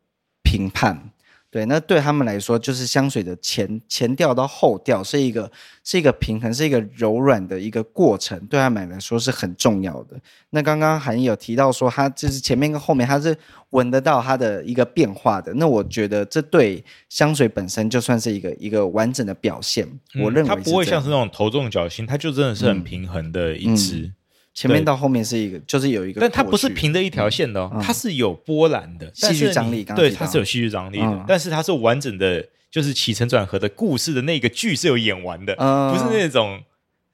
[0.43, 1.11] 评判。
[1.57, 5.51] 对，那对他们来说，就是香水的前前调到后调是一个
[5.83, 10.21] 是一个平衡，是一个柔软的一个过程，对他们来说是很重要的。
[10.51, 13.35] 那刚刚韩毅有提到说，他就是前面跟后面，他是
[13.71, 15.51] 闻得到它的一个变化的。
[15.55, 19.89] 那我觉得这对香水本身就算是一个一个完整的表现。
[20.15, 24.01] 嗯、我认为它不会像是那种头重脚轻，它就真的是很平衡的一支。
[24.01, 24.15] 嗯嗯
[24.57, 29.85] 前面到后面是一个，就是有一个，但它不是平的一条线的哦，嗯、它是有波澜的，戏剧张力。
[29.85, 36.59] 对，它是有戏剧张力的，嗯、但是它是完整的，就是起承转合的故事的那个剧是有演完的，嗯、不是那种。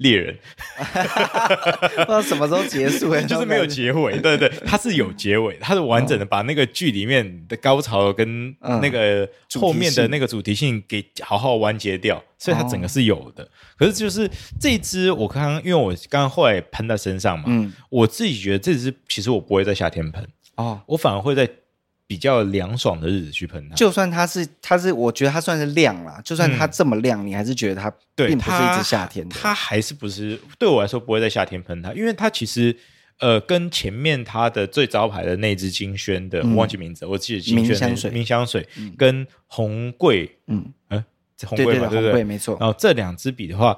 [0.03, 0.37] 猎人，
[0.77, 4.19] 不知道什么时候结束， 就是没有结尾。
[4.19, 13.49] 对对，它是有结尾，它是完整的把那个剧里面的高潮跟那个后面的那个主题性给好好完结掉，所以它整个是有的。
[13.79, 14.29] 可是就是
[14.61, 21.49] 这一支，我刚刚因为我刚刚后来喷在身上嘛，嗯，我自己觉得这只其实我不会在夏天喷哦，我反而会在。
[22.13, 26.21] 比较凉爽的日子去喷它，就算它是它是，我觉得它算是亮啦。
[26.23, 29.35] 就算它这么亮，嗯、你还是觉得它并不是一支夏天的。
[29.35, 32.77] 它还是不是对我来说不会在夏天喷它，因为它其实
[33.19, 41.03] 呃跟前面它的最招牌的那支金萱的，忘记名字，我记得金萱香水，明香水跟红桂，嗯嗯，
[41.47, 42.23] 红桂嘛，对不对？
[42.23, 42.59] 没错。
[42.61, 43.75] 然后这两支比的话，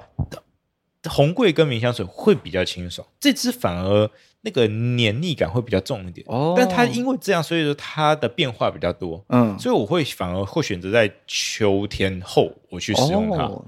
[1.05, 4.11] 红桂跟明香水会比较清爽，这支反而。
[4.45, 13.65] 那个黏腻感会比较重一点，哦，但它因为这样，所以说它的变化比较多，嗯，所以我会反而会选择在秋天后我去使用它，哦、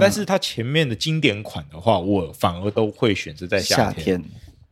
[0.00, 4.24] 但是它前面的经典款的话，我反而都会选择在夏天，夏天。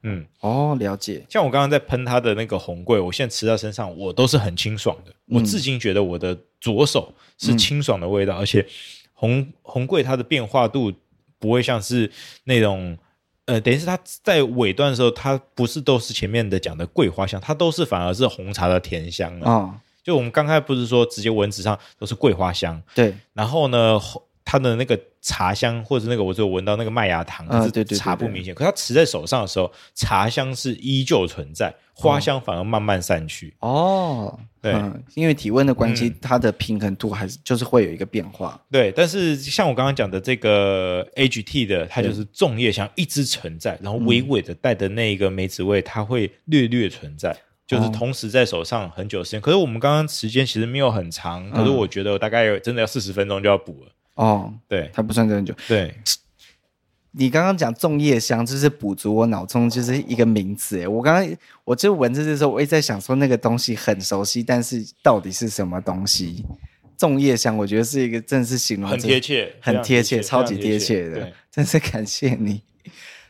[0.02, 1.24] 嗯，哦，了解。
[1.30, 8.66] 像我刚刚在喷它的那个红桂，我现在吃到身上，我都是很清爽的，嗯、我至今觉得我的左手是清爽的味道，嗯、而且
[9.12, 10.92] 红红桂它的变化度
[11.38, 12.10] 不会像是
[12.42, 12.98] 那种。
[13.46, 19.52] 呃，等于是它在尾段的时候，它不是都是前面的讲的桂花香，它都是反而是红茶的甜香啊。
[19.52, 23.14] 哦、就我们刚才不是说直接闻纸上都是桂花香，对。
[23.34, 24.00] 然后呢，
[24.44, 28.54] 它的那个茶香或者那个，我只有闻到那个麦芽糖，可是茶不明显。
[28.54, 31.74] 可它持在手上的时候，茶香是依旧存在。
[31.96, 38.60] 花香反而慢慢散去哦，对、嗯，因为体温的关系，嗯、它的平衡度还是就是会有一个变化。
[38.68, 49.40] 对，但是像我刚刚讲的这个 HGT 的，它就是粽叶香一直存在，然后微微的带的那一个梅子味，它会略略存在，嗯、就是同时在手上很久时间。
[49.40, 53.92] 可是我们刚刚时间其实没有很长，可是我觉得我大概真的要四十分钟就要补了。
[54.14, 55.54] 哦，对，它不算很久。
[55.68, 55.94] 对。
[57.16, 60.88] 你刚刚讲粽叶香，就是补足我脑中就是一个名词哎。
[60.88, 66.44] 我刚刚我就闻着的时候，我一直在想说那个东西很熟悉，但是到底是什么东西？
[66.98, 72.60] 粽叶香，我觉得是一个真的是形容很贴切，很贴切，超级贴切的，真是感谢你。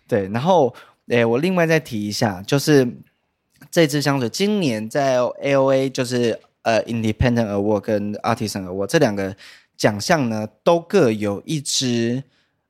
[0.08, 0.74] 对，然后
[1.08, 2.88] 诶，我另外再提一下，就是
[3.70, 9.36] 这支香水今年在 AOA 就是呃 Independent Award 跟 Artisan Award 这两个
[9.76, 12.24] 奖项呢，都各有一支。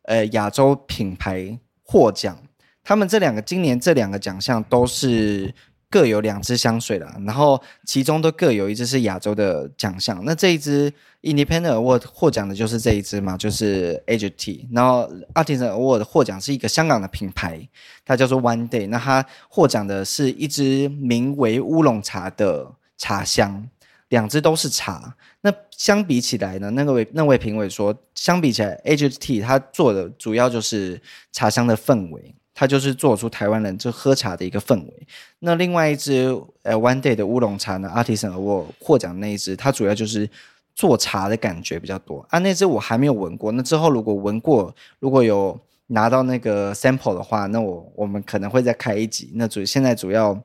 [0.06, 2.38] 呃，亚洲品牌获奖，
[2.82, 5.54] 他们这两个今年这两个奖项都是
[5.88, 10.22] 各有两支香水啦，然后其中都各有一支是亚洲的奖项。
[10.26, 14.66] 那这一支 Independent Award 获奖的就是这一支嘛，就是 AGT。
[14.72, 17.66] 然后 Artisan Award 获奖是一个香港的品牌，
[18.04, 18.86] 它叫做 One Day。
[18.88, 23.70] 那它获奖的是一支名为乌龙茶的茶香。
[24.10, 26.70] 两支都是茶，那相比起来呢？
[26.70, 30.98] 那位那位评委说，相比起来，AGT 它做的主要就是
[31.32, 35.06] 茶香的氛围，它就是做出台湾人就喝茶的一个氛围。
[35.40, 40.26] 那另外一支呃 One Day 的乌龙茶呢，Artisan Award 获奖那一支，它主要就是
[40.74, 42.38] 做茶的感觉比较多啊。
[42.38, 49.30] 那支我还没有闻过，那之后如果闻过，如果有拿到那个 sample 的话，那我我们可能会再开一集。
[49.34, 50.42] 那主现在主要。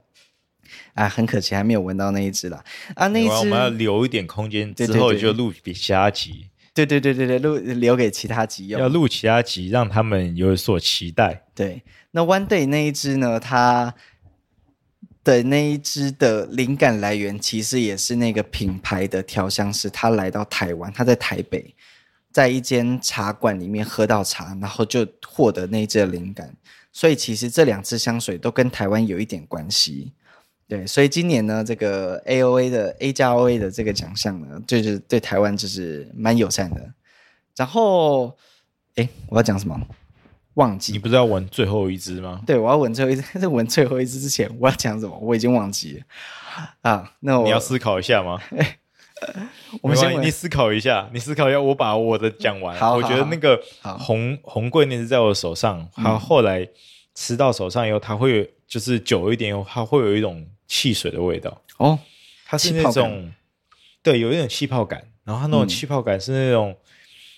[0.99, 2.61] 啊，很可惜还没有闻到那一只啦。
[2.93, 6.47] 啊，那一只我们要留一点空间，之后就录比其他集。
[6.73, 8.79] 对对对对对，录留给其他集用。
[8.79, 11.45] 要录其他集，让他们有所期待。
[11.55, 13.39] 对，那 One Day 那一只呢？
[13.39, 13.93] 它
[15.23, 21.73] 的那一只的灵感来源，其实也是那个品牌的调香师，他来到台湾，他在台北，
[22.31, 26.53] 在一间茶馆里面喝到茶，然后就获得那一支的灵感。
[26.91, 30.11] 所以其实这两支香水都跟台湾有一点关系。
[30.69, 36.93] 对，所以今年呢，这个 A O A 的 A 加 O A 的这个奖项呢，就是对台湾就是蛮友善的。
[37.57, 38.37] 然后，
[38.95, 39.75] 哎，我要讲什么？
[40.53, 40.93] 忘记。
[40.93, 42.41] 你不是要闻最后一只吗？
[42.45, 43.23] 对，我要闻最后一支。
[43.39, 45.17] 在 闻最后一只之前，我要讲什么？
[45.19, 46.03] 我已经忘记了
[46.81, 47.13] 啊。
[47.21, 48.39] 那我你要思考一下吗？
[49.81, 51.59] 我们先你思考一下，你思考一下。
[51.59, 52.77] 我把我的讲完。
[52.77, 56.67] 好，我觉得那个红红桂那支在我手上，它后来
[57.15, 61.61] 吃到手上以后，它会就是久一点以后，它会有一种汽水的味道。
[61.75, 61.99] 哦，
[62.45, 63.29] 它是那种
[64.01, 65.05] 对，有一点气泡感。
[65.25, 66.77] 然后它那种气泡感是那种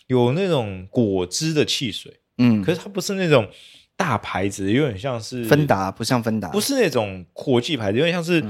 [0.05, 2.19] 有那种果汁的汽水。
[2.37, 3.49] 嗯，可是它不是那种
[3.95, 8.45] 大牌子，有点像是芬达，不像芬达，不是那种国际牌子，有点像是。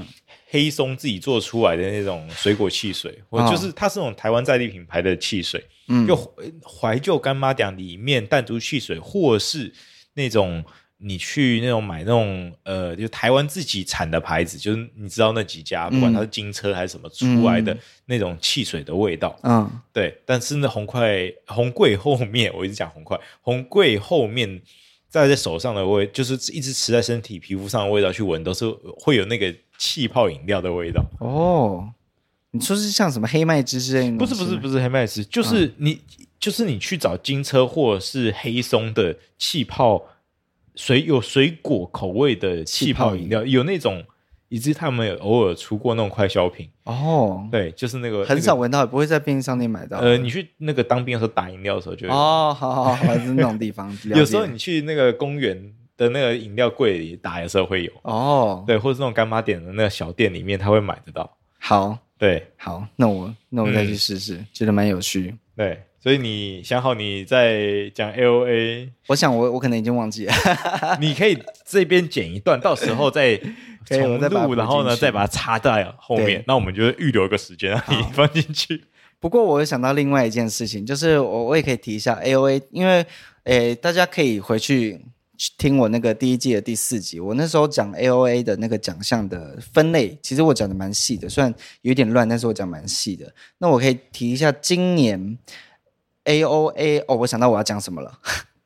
[0.54, 6.14] 黑松自己做出来的那种水果汽水，或就是它是那种台湾在地品牌的汽水，嗯，就
[6.62, 9.74] 怀旧干妈店里面弹珠汽水，或是
[10.16, 10.62] 那种
[11.02, 20.18] 你去那种买那种呃，就台湾自己产的牌子，就是你知道那几家，不管它是金车还是什么出来的那种汽水的味道，嗯，对。
[20.26, 24.62] 但是那红块红柜后面，我一直讲红块红柜后面。
[25.12, 28.66] 在在手上的味，就是一直持在身体皮肤上的味道去闻，都是
[28.98, 31.04] 会有那个气泡饮料的味道。
[31.20, 31.86] 哦，
[32.52, 34.16] 你说是像什么黑麦汁之类的？
[34.16, 40.02] 不是不是不是黑麦汁，就是你、嗯、就是你去找金车或者是黑松的气泡
[40.76, 44.04] 水，有水果口味的气泡饮料，有那种。
[44.54, 49.98] 以及他们有偶尔出过那种快消品哦，对，就是那个很少闻到，也不会在便利商店买到。
[50.00, 53.90] 呃，你去那个当兵的时候打饮料的时候就哦，好好好，是那种地方。
[54.14, 55.58] 有时候你去那个公园
[55.96, 61.38] 的那个饮料柜里打的时候会有哦，对，或者是那种干妈点的那个小店里面，他会买得到。
[61.58, 65.34] 好，对，好，那我那我再去试试，觉得蛮有趣。
[65.56, 70.34] 对，所以你想好你在讲 AOA，我想我我可能已经忘记了，
[71.00, 73.40] 你可以这边剪一段，到时候再。
[73.84, 76.42] 重录，然后呢，再把它插在后面。
[76.46, 78.84] 那我们就预留一个时间让你放进去。
[79.20, 83.04] 不过，我又想到另外一件事情，就是我我也可以提一下 AOA，因为
[83.46, 85.04] 诶，大家可以回去
[85.58, 93.34] 听我那个第一季的第四集，我那时候讲 AOA 的那个奖项的分类，其实我讲的蛮细的，虽然有点乱，但是我讲蛮细的。
[93.58, 95.38] 那我可以提一下今年
[96.26, 98.20] AOA 哦，我想到我要讲什么了。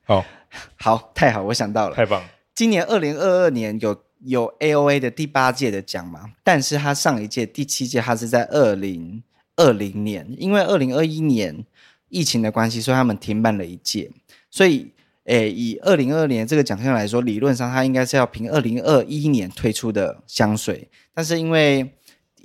[0.06, 0.26] 好，
[0.78, 2.24] 好，太好，我想到了，太棒。
[2.53, 4.03] 今年二零二二年有。
[4.22, 6.32] 有 AOA 的第八届的奖嘛？
[6.43, 9.22] 但是它上一届第七届，它是在二零
[9.56, 11.64] 二零年，因为二零二一年
[12.10, 14.10] 疫情的关系，所以他们停办了一届。
[14.49, 14.91] 所以，
[15.26, 20.89] 诶，以二零二二年这个奖项来说，理论上它应该是要凭二零二一年推出的香水。
[21.14, 21.95] 但是因为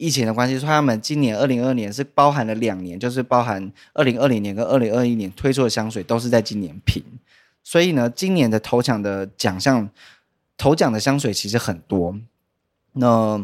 [0.00, 7.02] 疫情的关系，所以他们今年二零二二年是包含了两年，就是包含二零二零年跟二零二一年推出的香水都是在今年评。
[7.62, 9.88] 所以呢，今年的头奖的奖项。
[10.62, 12.14] 头奖的香水其实很多，
[12.92, 13.42] 那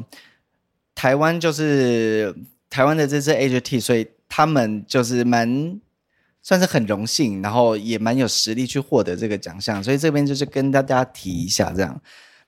[0.95, 2.37] 台湾就是
[2.69, 5.81] 台湾的这支 H T，所以他们就是蛮
[6.43, 11.99] 算是很荣幸，然后也蛮有实力去获得这个奖项，所以这边就是跟大家提一下这样。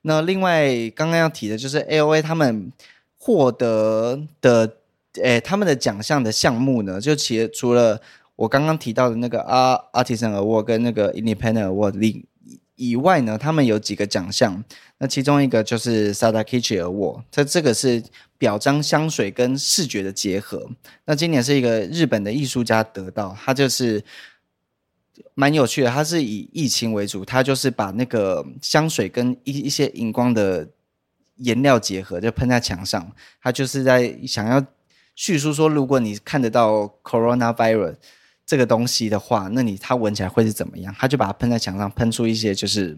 [0.03, 2.71] 那另外刚刚要提的就是 AOA 他们
[3.29, 4.77] 获得的，
[5.21, 8.01] 诶，他们的奖项的项目呢，就其实除了
[8.37, 9.41] 我刚刚提到的那个
[9.93, 12.25] Artisan Award 跟那个 Independent Award
[12.77, 14.65] 以外呢，他们有几个奖项，
[14.97, 18.03] 那其中一个就是 Sadakichi Award，它这个是
[18.39, 20.67] 表彰香水跟视觉的结合。
[21.05, 24.03] 那今年是一个日本的艺术家得到，他就是
[25.35, 30.67] 蛮有趣的，他是以疫情为主，他就是把那个香水跟一一些荧光的
[31.39, 33.11] 颜料结合，就喷在墙上，
[33.43, 34.65] 他就是在想要
[35.15, 37.97] 叙述说，如果你看得到 Coronavirus。
[38.49, 40.95] 这个东西的话，那你它闻起来会是怎么样？
[40.99, 42.97] 他就把它喷在墙上，喷出一些就是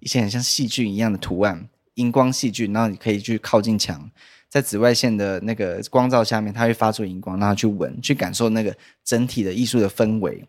[0.00, 2.70] 一些很像细菌一样的图案，荧光细菌。
[2.74, 4.10] 然后你可以去靠近墙，
[4.50, 10.44] 在紫外线的那个光照下面，它会发出荧光，然后去闻，去感受那个整体的艺术的氛围。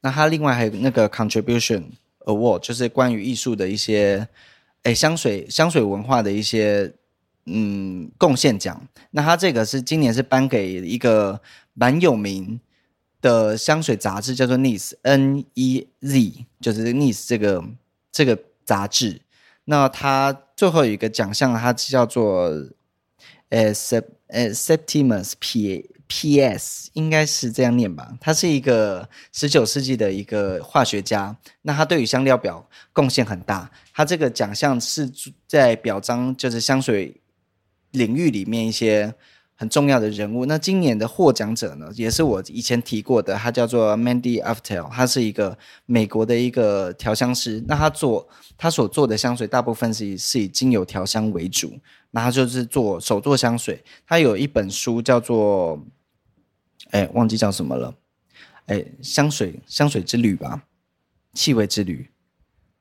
[0.00, 4.26] 那它另外还有那个 Contribution Award，就是关于艺术的一些，
[4.86, 6.92] 诶，香水香水文化的一些
[7.46, 8.80] 嗯贡献奖。
[9.10, 11.40] 那它这个是今年是颁给一个
[11.74, 12.60] 蛮有名。
[13.22, 17.64] 的香水杂志叫做 Niez N E Z，就是 Niez 这个
[18.12, 19.20] 这个杂志。
[19.64, 22.52] 那它最后有一个奖项，它叫做
[23.48, 28.12] 呃 Sep 呃 Septimus P P S，应该是这样念吧。
[28.20, 33.70] 他是一个十九世纪的一个化学家，那他对于香料表贡献很大。
[33.92, 35.10] 他这个奖项是
[35.46, 37.20] 在表彰就是香水
[37.90, 39.14] 领域里面一些。
[39.58, 40.44] 很重要的人物。
[40.44, 47.64] 那今年的获奖者呢，也是我以前提过的，他叫做 Mandy Aftel，他是一个美国的一个调香师。
[47.66, 48.28] 那他做
[48.58, 51.72] 他所做的香水，大部分是以是以精油调香为主。
[52.10, 53.82] 那他就是做手做香水。
[54.06, 55.82] 他有一本书叫做，
[56.90, 57.94] 哎，忘记叫什么了，
[58.66, 60.62] 哎，香水香水之旅吧，
[61.34, 62.08] 气味之旅。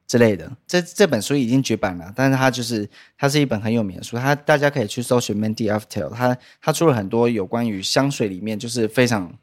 [0.07, 0.55] 之类的。
[0.67, 2.87] 这这本书已经绝版了，但是它就是
[3.17, 9.35] 它是一本很有名的书，它大家可以去搜寻 Mandy Aftel，它它出了很多有关于香水里面就是非常。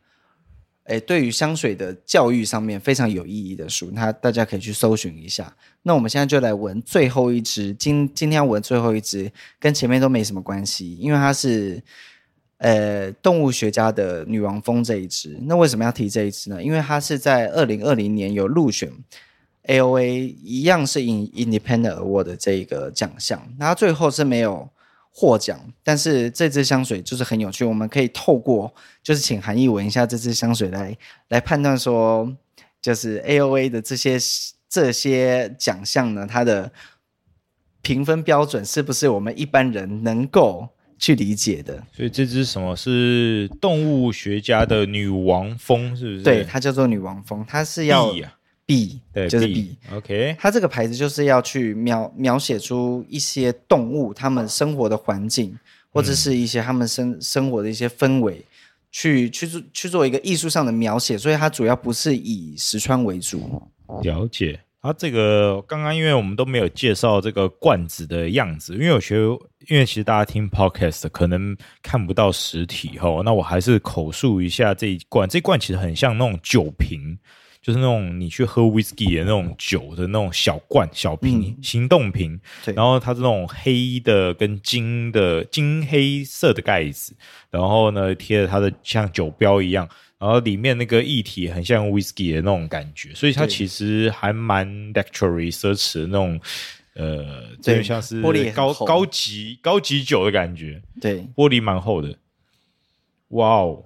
[0.86, 5.54] 诶，对于香水的教育上面非常有意义的书，那大家可以去搜寻一下。
[5.82, 11.80] 那我们现在就来闻最后一支，今今天要闻最后一支，跟前面都没什么关系，因为它是
[12.62, 15.38] 呃动物学家的女王蜂这一支。
[15.42, 16.62] 那为什么要提这一支呢？
[16.62, 18.90] 因为它是在二零二零年有入选
[19.64, 24.70] AOA，一样是 In Independent Award 的这一个奖项，那它最后是没有。
[25.14, 30.96] 获奖，但是这支香水就是很有趣，我们可以透过就是请韩义闻一下这支香水来
[31.28, 32.34] 来判断说，
[32.80, 34.16] 就是 AOA 的这些
[34.70, 36.72] 这些奖项呢，它的
[37.82, 40.70] 评分标准是不是我们一般人能够
[41.02, 41.82] 去理解的？
[41.92, 46.22] 所以这只什么是动物学家的女王蜂，是不是？
[46.22, 48.14] 对，它叫做女王蜂，它是要。
[48.64, 49.76] B 对，就是 B。
[49.92, 55.58] OK，它这个牌子就是要去描描写出一些动物它们生活的环境，
[55.90, 58.40] 或者是一些它们生生活的一些氛围，
[58.92, 61.18] 去去做去做一个艺术上的描写。
[61.18, 63.60] 所以它主要不是以石川为主。
[64.04, 64.60] 了解。
[64.82, 69.22] 啊这个刚刚因为我们都没有介绍这个罐子的样子，因为我觉得，
[69.68, 75.28] 因为其实大家听 Podcast 可能看不到实体哦，那我还是口述一下这一罐。
[75.28, 77.16] 这一罐其实很像那种酒瓶。
[77.62, 82.40] 就是那种你去喝 whisky 的那种酒的那种小罐小瓶、嗯、行动瓶，
[82.74, 87.14] 然后它是那种黑的跟金的金黑色的盖子，
[87.50, 89.88] 然后呢贴着它的像酒标一样，
[90.18, 96.40] 然后里面那个液体很像 whisky 的那种感觉，所以它其实还蛮 luxury 奢侈的那种，
[96.94, 102.16] 呃，这就像是高高级高级酒的感觉，对，玻璃蛮厚的，
[103.28, 103.84] 哇哦，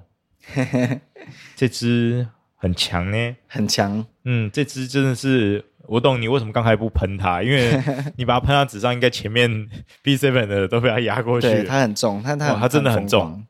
[1.54, 2.26] 这支。
[2.56, 4.04] 很强呢，很强。
[4.24, 7.80] 嗯，这支真的是，我懂你为什么刚才不喷它，因为
[8.16, 9.68] 你把它喷到纸上，应该前面
[10.02, 11.48] B Seven 的都被它压过去。
[11.48, 13.44] 对，它很重，它它它真的很重。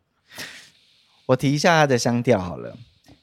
[1.26, 2.76] 我提一下它的香调好了，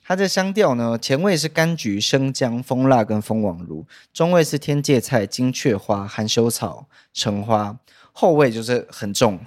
[0.03, 7.77] 它的香调呢，前味是柑橘、生姜、蜂蜡跟蜂王乳，中味是天芥菜、金雀花、含羞草、橙花，
[8.11, 9.39] 后味就是很重，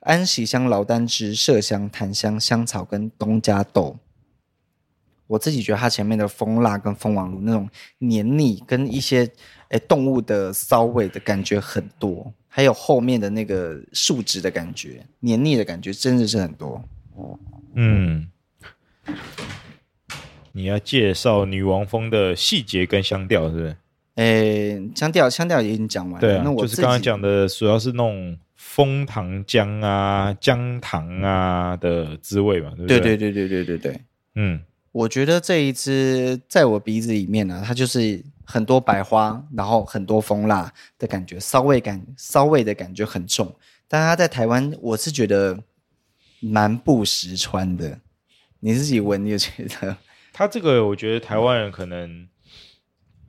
[0.00, 3.96] 安息香、劳丹脂、麝香、檀香、香草跟东加豆。
[5.32, 7.66] 我自己觉得它前面的蜂蜡跟蜂王乳那种
[8.00, 9.20] 黏腻，跟一些
[9.68, 16.84] 诶、欸、动物的骚味的感觉很多，还有后面的那个树脂的感觉、黏腻的感觉，真的是很多。
[17.74, 18.28] 嗯，
[20.52, 23.76] 你要介绍女王蜂的细节跟香调是不是？
[24.16, 26.20] 诶、欸，香调香调已经讲完了。
[26.20, 33.00] 对啊，那我就是刚刚讲的，主要是那种枫糖浆啊、姜糖啊的滋味嘛，对不对？
[33.00, 34.00] 对对对对对对对，
[34.34, 34.60] 嗯。
[34.92, 43.54] 我觉得这一支在我鼻子里面呢，它就是很多白花，然后很多蜂蜡的感觉，骚味感、骚味的感觉很重。
[43.88, 45.58] 但它在台湾，我是觉得
[46.40, 47.98] 蛮不实穿的。
[48.60, 49.96] 你自己闻，你就觉得
[50.32, 52.28] 它这个，我觉得台湾人可能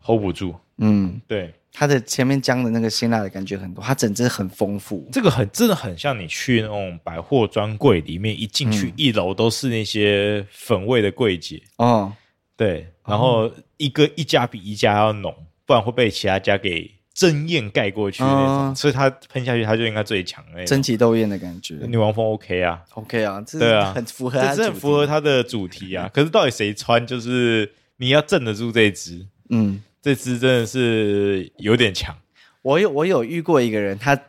[0.01, 0.55] hold 不住。
[0.78, 1.53] 嗯，对。
[1.76, 5.09] 它的前面姜的那个辛辣的感觉很多，它整支很丰富。
[5.11, 12.13] 这个很真的很像你去那种百货专柜里面，一进去一楼都是那些粉味的柜姐哦，
[12.55, 18.38] 对，然后一个一家比一家要浓，不然会被其他家给争艳盖过去那种。
[18.38, 20.65] 哦、所以它喷下去，它就应该最强那种。
[20.67, 21.76] 争奇斗艳的感觉。
[21.88, 26.07] 女王风 OK 啊，OK 啊，对啊，很符合，这是很符合它的主题啊。
[26.13, 29.82] 可是到底谁穿，就是你要镇得住这支，嗯。
[30.04, 32.14] 这支真的是有点强。
[32.62, 34.22] 我有我有遇过一个人，他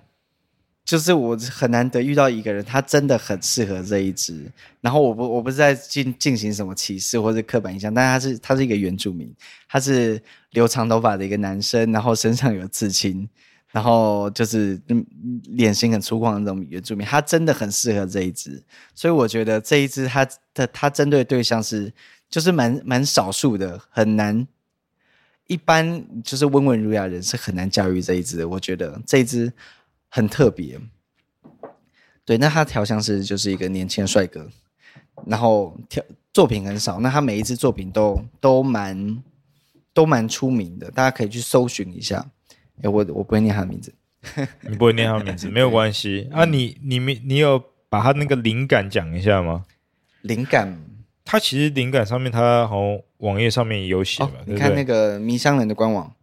[0.85, 4.49] 就是我很难得遇到一个人，他真的很适合这一支。
[4.81, 9.35] 然后我不我不是在进进行什么歧视或者刻板印象，但他是他是一个原住民，
[9.68, 13.29] 他是留长头发的一个男生，然后身上有刺青，
[13.72, 14.81] 然后就是
[15.49, 18.62] 脸型很粗犷的那种原住民，他真的很适合这一支。
[18.95, 21.93] 所以我觉得这一支他的他针对对象是
[22.31, 24.47] 就是蛮蛮少数的，很难。
[25.47, 29.53] 一般就是温文儒雅人是很难驾驭这一只的，我觉得这一只
[30.09, 30.80] 很特别。
[32.24, 34.49] 对，那他调香师就是一个年轻帅哥，
[35.26, 39.22] 然后调作品很少，那他每一支作品都都蛮
[39.92, 42.24] 都蛮出名的，大家可以去搜寻一下。
[42.80, 43.95] 哎，我我不会念他的名字，
[44.62, 46.47] 你不会念他的名字 没有关系啊。
[46.47, 49.66] 你你没你有把他那个灵感讲一下吗？
[50.22, 50.78] 灵感。
[51.25, 54.31] 它其实灵感上面，它好像网页上面也有写吧？
[54.37, 56.14] 哦、你看那个迷香人的官网，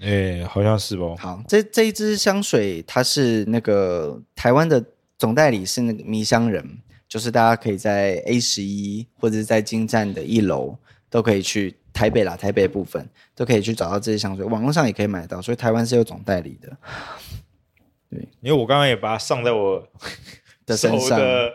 [0.00, 1.14] 哎、欸，好像是吧？
[1.18, 4.84] 好，这这一支香水，它是那个台湾的
[5.16, 6.78] 总代理是那个迷香人，
[7.08, 10.76] 就是大家可以在 A 十一或者是在金站的一楼
[11.08, 16.76] 都可以去台北啦，台北部分都可以去找到这些香水，网络上也可以买到，所以台湾是有总代理的。
[18.10, 19.86] 对，因为我刚刚也把它上在我
[20.66, 21.52] 的身上的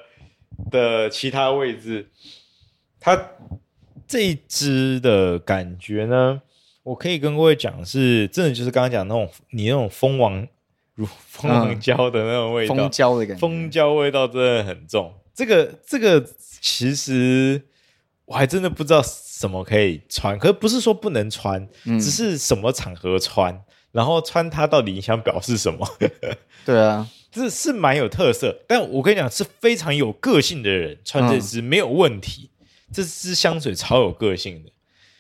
[0.71, 2.09] 的其他位置，
[3.03, 3.21] 它
[4.07, 6.41] 这一支的感觉呢，
[6.83, 10.47] 我可以跟各位讲是，真的就是刚刚讲那种你那种蜂王
[10.95, 15.13] 如蜂王胶的那种味道，蜂胶的感觉，蜂胶味道真的很重。
[15.35, 16.25] 这个这个
[16.61, 17.61] 其实
[18.23, 23.61] 我还真的不知道什么可以穿，可是不是说不能穿，嗯、只是什么场合穿。
[23.91, 25.87] 然后穿它到底想表示什么？
[26.65, 28.63] 对啊， 这是蛮有特色。
[28.67, 32.49] 但我跟你讲，是非常有个性的人穿这支没有问题。
[32.93, 34.71] 嗯、这支香水超有个性的，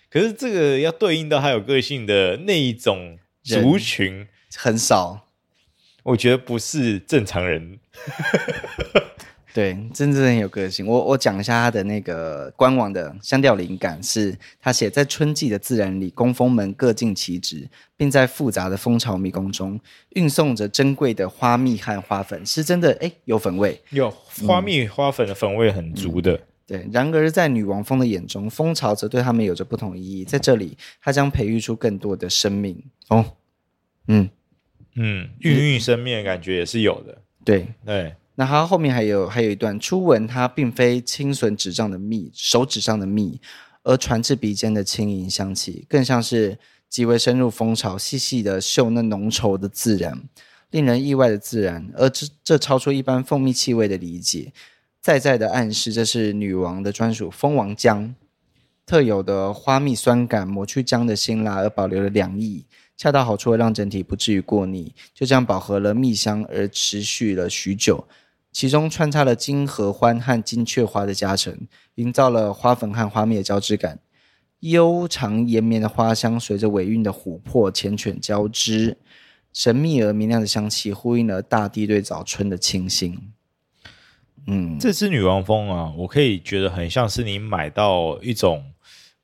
[0.09, 5.27] 可是这个要对应到它有个性的那一种族群很少，
[6.03, 7.79] 我觉得不是正常人。
[9.53, 10.83] 对，真正很有个性。
[10.87, 19.79] 我我讲一下他的那个官网的香调灵感是，他写在春季的自然里，工蜂们各尽其职，并在复杂的蜂巢迷宫中
[20.15, 24.09] 运送着珍贵的花蜜和花粉，是真的哎，有粉味，有
[24.47, 26.39] 花蜜花粉的粉味很足的。
[26.65, 30.23] 对，然而在女王蜂的眼中，蜂巢则对他们有着不同意义。
[30.23, 32.81] 在这里，它将培育出更多的生命。
[33.09, 33.33] 哦，
[34.07, 34.29] 嗯
[34.95, 37.21] 嗯，孕育生命的感觉也是有的。
[37.43, 38.15] 对对。
[38.35, 43.39] 那它后面还有还有一段初闻，它并非清纯纸上的蜜，手指上的蜜，
[43.83, 46.57] 而传至鼻尖的轻盈香气，更像是
[46.89, 50.23] 极为深入蜂巢，细细的嗅那浓稠的自然，
[50.71, 54.51] 令人意外的自然，而这这超出一般蜂蜜气味的理解，
[55.03, 58.13] 在在的暗示这是女王的专属蜂王浆，
[58.85, 62.65] 特有的花蜜酸感抹去浆的辛辣，而保留了凉意。
[62.95, 68.07] 恰到好处的让整体不至于过腻，就这样饱和了蜜香而持续了许久。
[68.53, 73.99] 其中穿插了金合欢和金雀花的加成，营造了花粉和花蜜的交织感。
[74.59, 78.95] 悠长延绵的花香随着尾韵的琥珀缱绻交织，
[79.51, 83.33] 神秘而明亮的香气呼应了大地对早春的清新。
[84.47, 88.73] 嗯，这支女王蜂啊，我可以觉得很像是你买到一种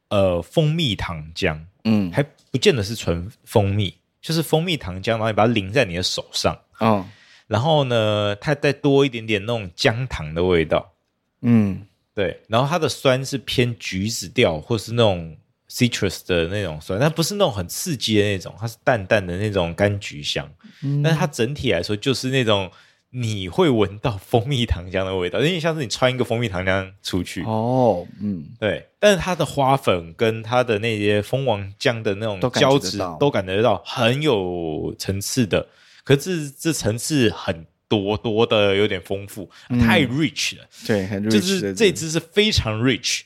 [0.10, 7.06] 呃蜂蜜糖浆，嗯，还不见得是纯蜂蜜，就是蜂蜜糖浆，然后你把它淋在你的手上，哦。
[7.48, 10.94] 然后呢，它再多一点点那种姜糖的味道，
[11.42, 11.82] 嗯，
[12.14, 12.40] 对。
[12.48, 15.36] 然后它的酸是偏橘子调，或是那种
[15.68, 20.48] citrus 的那种酸，但不是那种很刺激的那种，它是淡淡的那种柑橘香。
[20.84, 22.72] 嗯，但是它整体来说就是那种
[23.12, 27.44] 你会闻到蜂蜜糖浆的味道，有点像是你穿一个蜂蜜糖浆出去。
[27.44, 28.88] 哦，嗯，对。
[29.00, 35.68] 但是它的花粉跟它的那些蜂王浆的那种胶质，都感觉得到很有层次的。
[36.04, 40.66] 可是这层次很多多的，有点丰富，嗯、太 rich 了。
[40.86, 43.22] 对，很 rich 就是这支是非常 rich，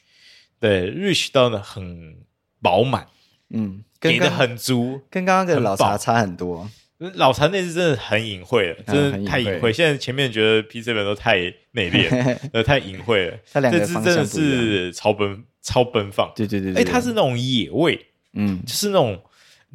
[0.59, 2.15] 对，rich 到呢很
[2.61, 3.07] 饱满，
[3.49, 6.69] 嗯，给的很足，跟刚刚的老茶差很多。
[7.15, 9.71] 老残那次真的很隐晦了，真的太隐晦。
[9.71, 11.39] 现在前面觉得 P7 都太
[11.71, 13.37] 内敛， 呃，太隐晦了。
[13.53, 19.21] 这只真的是超奔超奔放，对对对，对，哎，它是那种野味，嗯，就是那种。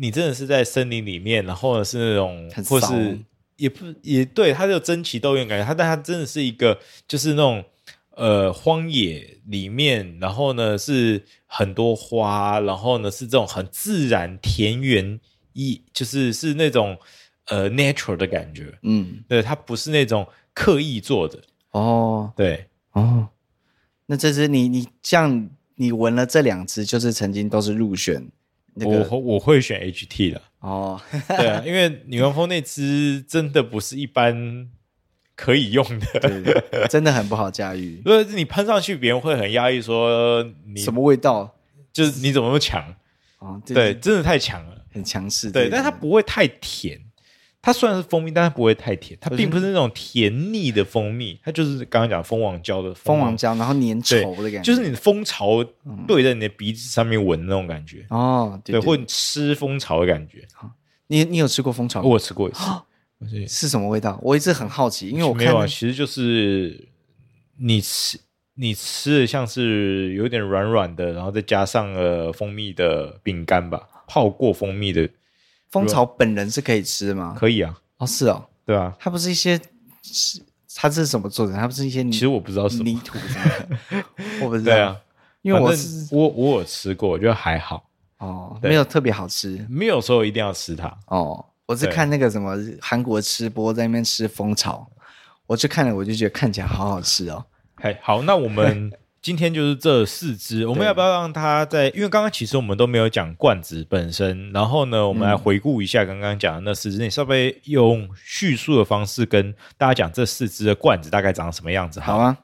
[0.01, 3.19] 你真的是在森林里面，然后呢是那种，或是
[3.57, 7.65] 也不也对，它就争奇斗艳感觉，它但它真的是一个就是那种
[8.11, 15.19] 呃荒野里面，然后呢是很多花，然后呢是这种很自然田园
[15.55, 16.97] 一就是是那种
[17.49, 21.39] 呃 natural 的感觉，嗯，对，它不是那种刻意做的
[21.73, 23.29] 哦，对哦，
[24.07, 28.29] 那这支你你像你闻了这两支，就是曾经都是入选。
[28.81, 34.71] 那个、我我会选 HT 的哦， 对啊，因为女王蜂那支真的不是一般
[35.35, 38.01] 可以用的，对对对，真的很不好驾驭。
[38.05, 41.57] 如果你喷上去，别人会很压抑，说你什么味道，
[41.93, 42.95] 就是你怎么那么强
[43.39, 43.61] 啊？
[43.67, 45.51] 对，真的太强了，很强势。
[45.51, 47.01] 对，但它不会太甜。
[47.61, 49.19] 它虽然是蜂蜜，但它不会太甜。
[49.21, 55.63] 它并不是那种甜腻的蜂蜜，它就是刚刚讲蜂王胶的蜂王胶，然后粘稠的感觉，就是你的蜂巢
[56.07, 60.47] 对在你的鼻子上面闻那种感觉哦，对，或吃蜂巢的感觉。
[61.09, 62.01] 你你有吃过蜂巢？
[62.03, 64.19] 我吃过一次，是什么味道？
[64.23, 66.89] 我一直很好奇，因为我没有啊，其实就是
[67.59, 68.21] 你吃
[68.55, 75.11] 你吃的像是有点软软的，然后再加上了蜂蜜的饼干吧，泡过蜂蜜的。
[75.71, 77.35] 蜂巢本人是可以吃吗？
[77.39, 79.61] 可以啊，哦是哦，对啊，它不是一些
[80.03, 80.41] 是
[80.75, 81.53] 它是什么做的？
[81.55, 84.05] 它不是一些其实我不知道是泥土什么的，
[84.43, 84.73] 我不知道。
[84.73, 84.97] 对啊，
[85.43, 87.89] 因为我是我我有吃过，我觉得还好
[88.19, 91.45] 哦，没有特别好吃，没有说一定要吃它哦。
[91.67, 94.91] 我是看那个什么韩国吃播在那边吃蜂巢，
[95.47, 97.45] 我去看了，我就觉得看起来好好吃哦。
[97.77, 98.91] 嘿，好，那我们。
[99.29, 101.91] 今天就是这四支，我们要不要让它在？
[101.91, 112.01] 因为刚刚其实我们都没有讲罐子本身，然后呢，我们来回顾一下刚刚讲的那四支，你稍微用叙述的方式跟大家讲这四支的罐子大概长什么样子？
[112.01, 112.39] 好啊。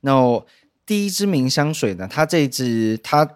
[0.00, 0.42] 那
[0.86, 2.08] 第一支明香水呢？
[2.10, 3.28] 它这一支它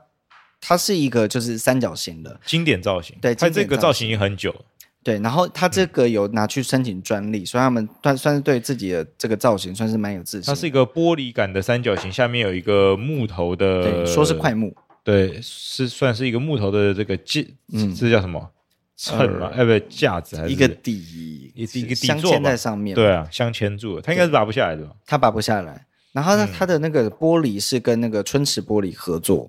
[0.58, 4.60] 它是一个就是三角形的经典造型，对，它这个造型已经很久了。
[5.06, 10.52] 对，然后他这个有拿去申请专利，嗯、所以他们算算是对自己的这个造型算是蛮有自信。
[10.52, 17.40] 它是一个玻璃感的三角形，下面有一个木头的，对，说是块木，对，是算是一个木头的这个架，
[17.72, 18.50] 嗯，这叫什么？
[18.96, 19.46] 秤嘛？
[19.54, 22.92] 哎、呃，不，架子还是一个底，也是一个底镶嵌在上面。
[22.96, 24.90] 对啊，镶嵌住了，它应该是拔不下来的吧？
[25.06, 25.86] 它拔不下来。
[26.10, 29.48] 然后呢它的那个玻璃是跟那个春池玻璃合作。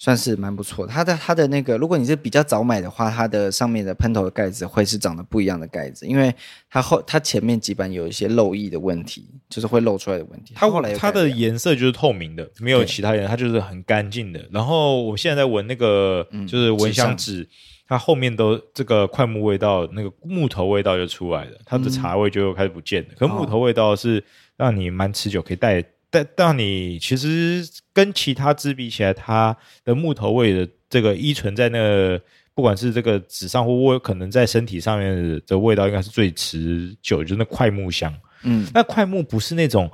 [0.00, 6.32] 算是蛮不错，它的它的那个，如果你是比较早买的话，它的上面的喷头的盖子会是长得不一样的盖子，因为
[6.70, 10.54] 它后它前面几版有一些漏液的问题，就是会漏出来的问题。
[10.54, 14.40] 它后来它的颜色就是透明的，没有其他颜色，它就是很干净的。
[14.52, 17.48] 然后我现在在闻那个，就是蚊香纸，嗯、
[17.88, 23.08] 它后面都这个快木味道，那个木头味道就出来了，它的茶味就开始不见了。
[23.10, 24.22] 嗯、可木头味道是
[24.56, 25.84] 让你蛮持久，可以带。
[26.10, 29.54] 但但你其实跟其他支比起来，它
[29.84, 32.20] 的木头味的这个依存在那个，
[32.54, 38.14] 不管是这个纸上或味，可能在身体上面的味道，应该是最持久，就是那块木香。
[38.42, 39.90] 嗯，那块木不是那种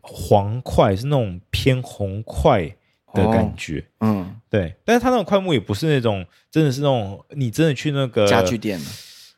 [0.00, 2.68] 黄块，是那种偏红块
[3.14, 3.80] 的感觉。
[4.00, 4.74] 哦、嗯，对。
[4.84, 8.78] 但是它那种块木也不是那种，真的是那种你真的去那个家具店，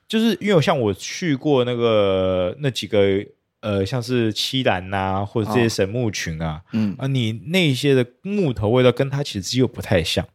[0.09, 3.25] 就是因为像我去过那个那几个。
[3.61, 10.27] 呃，像是漆兰呐，或者这些神木群啊，哦、嗯啊，你那些的木头味道跟它其实又不太像，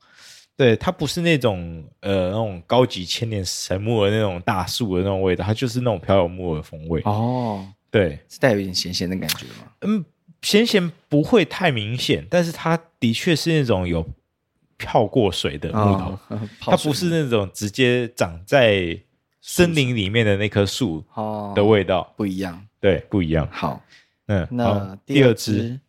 [0.58, 9.72] 对，它不是那种呃那种高级千年神木的那种大树的那种味道，它就是那种飘有木的风味哦，对，是带有一点咸咸的感觉吗？
[9.82, 10.04] 嗯，
[10.42, 14.06] 咸咸不会太明显，但是它的确是那种有
[14.78, 19.00] 泡过水的木头，哦、 它不是那种直接长在
[19.40, 21.04] 森林里面的那棵树
[21.56, 22.68] 的味道，哦、不一样。
[22.84, 23.48] 对，不一样。
[23.50, 23.82] 好，
[24.28, 25.80] 嗯，那第二支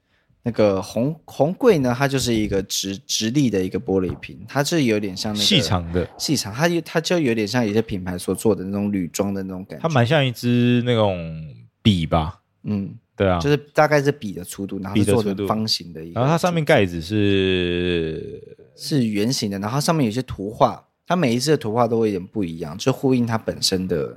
[0.45, 1.92] 那个红红贵呢？
[1.99, 9.82] 它就是一个直直立的一个玻璃瓶，它是有点像那个细长的细长，它就它就有点像有些品牌所做的那种铝装的那种感觉。
[9.82, 11.45] 它蛮像一支那种
[11.82, 12.40] 笔吧？
[12.62, 16.20] 嗯，对啊，就是大概是笔的粗度，然后是做成方形的一个。
[16.20, 18.40] 然后它上面盖子是
[18.76, 24.16] 是圆形的，然后上面有些图画，它每一次的图画都会有点不一样，就呼应它本身的。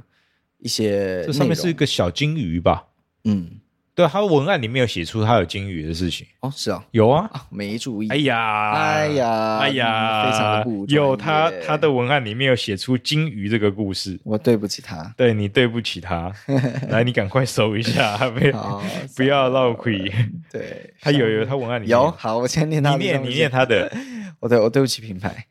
[0.60, 2.86] 一些这上面是一个小金鱼吧？
[3.26, 3.49] 嗯，
[3.93, 6.26] 对，它文案里面有写出他有金鱼的事情。
[6.41, 8.08] 哦，是啊，有啊，没注意。
[8.10, 16.32] 哎呀，哎呀，哎呀，非常的不有他他的文案里面有写出金鱼这个故事，我对不起他，对你对不起他，
[16.89, 18.84] 来，你赶快搜一下， 不要
[19.16, 20.12] 不要漏亏。
[20.51, 23.91] 对，他有有他文案里面有，好，我先念他，你念你念他的，
[24.39, 25.45] 我对我对不起品牌。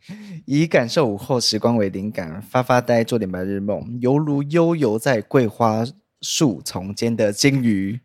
[0.46, 5.84] 以感受午后时光为灵感，发发呆，做点白日梦，犹如悠游在桂花
[6.20, 7.98] 树丛间的金鱼，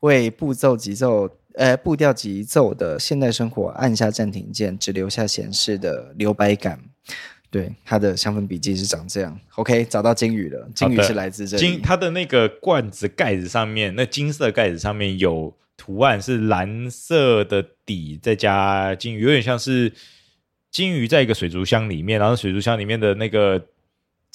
[0.00, 6.80] 为步骤急骤呃步调急奏的现代生活按下暂停键，只留下闲适的留白感。
[7.48, 9.38] 对，它的香氛笔记是长这样。
[9.54, 11.62] OK，找到金鱼了，金鱼是来自这里。
[11.62, 19.92] 金，它的那个罐子盖子上面，那金色盖子上面有图案，是蓝色的底，再加金鱼，有点像是。
[20.74, 23.64] 金鱼在一个水族箱里面，然后水族箱里面的那个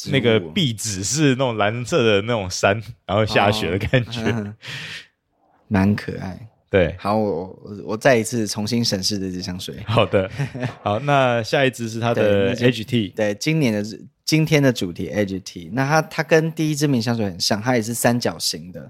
[0.10, 4.56] 那个壁纸是那种蓝色的那种山，然后下雪的感觉，
[5.68, 6.48] 蛮、哦、可爱。
[6.70, 9.76] 对，好，我我再一次重新审视这支香水。
[9.86, 10.32] 好的，
[10.82, 13.84] 好，那下一支是它的 H T，对，今年的
[14.24, 18.90] 今天的主题 H T，那它它跟第一支名香水很像，它也是三角形的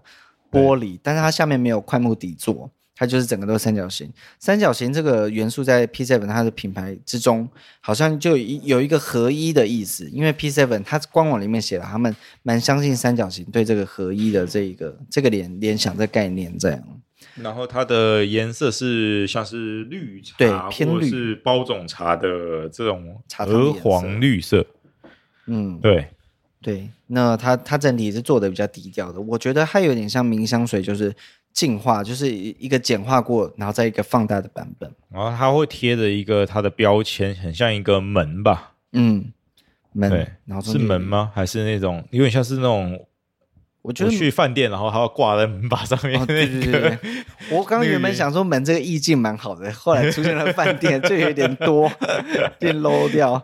[0.52, 2.70] 玻璃，但是它下面没有块木底座。
[3.00, 7.47] 它就是整个都是三角形，三角形这个元素在 P7 它的品牌之中，
[7.80, 10.10] 好像就有一个合一的意思。
[10.10, 16.84] 因为 P7 它官网里面写了，他们蛮相信三角形对这个合一的这一个这个联联想的概念这样。
[17.36, 24.66] 然后它的颜色是像是绿茶，对，偏绿，是包种茶的这种鹅黄绿色。
[25.45, 26.08] 嗯，对
[26.62, 31.16] 对，那它它整体是做的比较低调的，我觉得它有点像明香水，就是。
[31.60, 34.89] 进化就是一个简化过，然后再一个放大的版本。
[35.12, 38.76] 然后它会贴着一个它的标签，很像一个门吧？
[38.93, 39.34] 嗯，
[39.91, 40.10] 门。
[40.10, 41.34] 对，然后是门吗？
[41.36, 43.05] 还是那种有点像是那种？
[43.82, 46.26] 我觉得去饭店，然后它要挂在门把上面。
[46.26, 46.97] 对对对。
[47.51, 51.91] 我刚原本想说门这个意境蛮好的，后来出现了 饭店，就有点多，
[52.57, 53.43] 变 low 掉。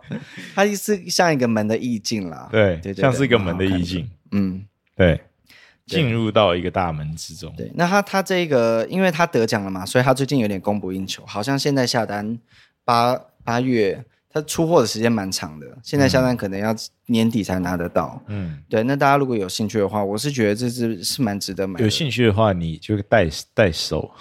[0.53, 2.47] 它是像一个门的意境啦。
[2.49, 4.09] 对对，像是一个门的意境。
[4.31, 5.19] 嗯，对。
[5.85, 7.53] 进入到一个大门之中。
[7.55, 12.37] 对，那他他这个，因为他得奖了嘛，所以他最近有点供不应求，好像现在下单
[12.83, 16.75] 八八月，他出货的时间蛮长的，现在下单可能要
[17.07, 18.21] 年底才拿得到。
[18.27, 21.83] 嗯，对，那大家如果有兴趣的话，我是觉得这支是蛮值得买的。
[21.83, 24.11] 有兴趣的话，你就代代手。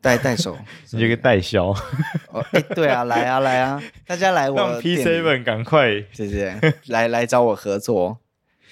[0.00, 0.56] 代代手，
[0.92, 1.74] 你这个代销。
[2.30, 6.56] 哦，哎，对啊，来啊来啊，大家来我让 P Seven 赶快，谢谢，
[6.86, 8.20] 来来找我合作。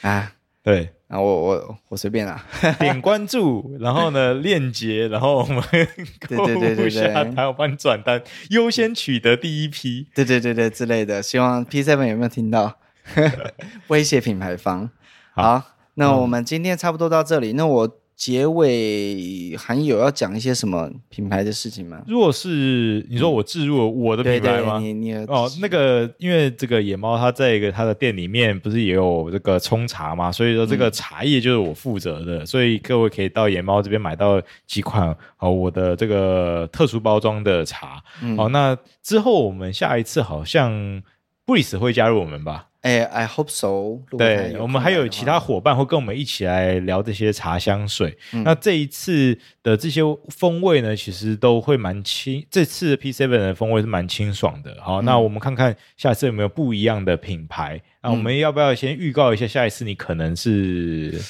[0.02, 2.44] 啊，对，啊我我我随便啦，
[2.80, 12.78] 点关注，然后呢链接，然后我们对对对对对，还有帮你转单，优先取得第一批，对对对对之类的，希望 P Seven 有没有听到？
[13.88, 14.90] 威胁品牌方，
[15.34, 15.62] 好，
[15.94, 17.96] 那我们今天差不多到这里，那我。
[18.16, 22.02] 结尾还有要讲一些什么品牌的事情吗？
[22.08, 24.78] 如果是你说我置入了我的品牌吗？
[24.78, 38.02] 你你哦，那个因为这个野猫它在一个它的店里面不是也有这个冲茶嘛，所以说这个茶叶就是我负责的，嗯、所以各位可以到野猫这边买到几款哦我的这个特殊包装的茶。
[38.22, 41.02] 嗯、哦，那之后我们下一次好像
[41.44, 42.68] 布里斯会加入我们吧？
[42.86, 43.98] 哎，I hope so。
[44.16, 48.16] 对，我们还有其他伙伴会跟我们一起来聊这些茶香水。
[48.32, 52.46] 嗯、那这一次的这些风味呢，其实都会蛮清。
[52.48, 54.76] 这次 P Seven 的风味是蛮清爽的。
[54.80, 57.82] 好，嗯、那我们看看下次有没有不一样的品牌。
[58.02, 61.20] 那我们要不要先预告一下，下一次你可能是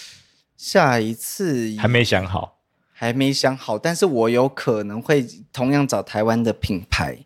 [0.59, 2.59] 下一次还没想好，
[2.92, 7.16] 还没想好，但是我有可能会同样找台湾的品牌。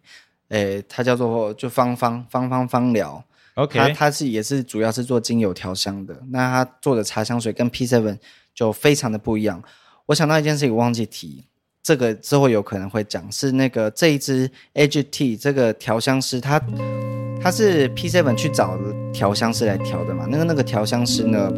[0.50, 3.24] 哎，它叫做就芳芳芳芳芳疗。
[3.54, 8.18] OK，他他是也是主要是做精油调香的，那他做的茶香水跟 P Seven
[8.54, 9.62] 就非常的不一样。
[10.06, 11.44] 我想到一件事情，我忘记提，
[11.82, 16.60] 这个之后有可能会讲，是那个这一支 AGT 这个调香师，他
[17.42, 18.78] 他是 P Seven 去找
[19.12, 20.26] 调香师来调的嘛？
[20.30, 21.52] 那个那个调香师呢，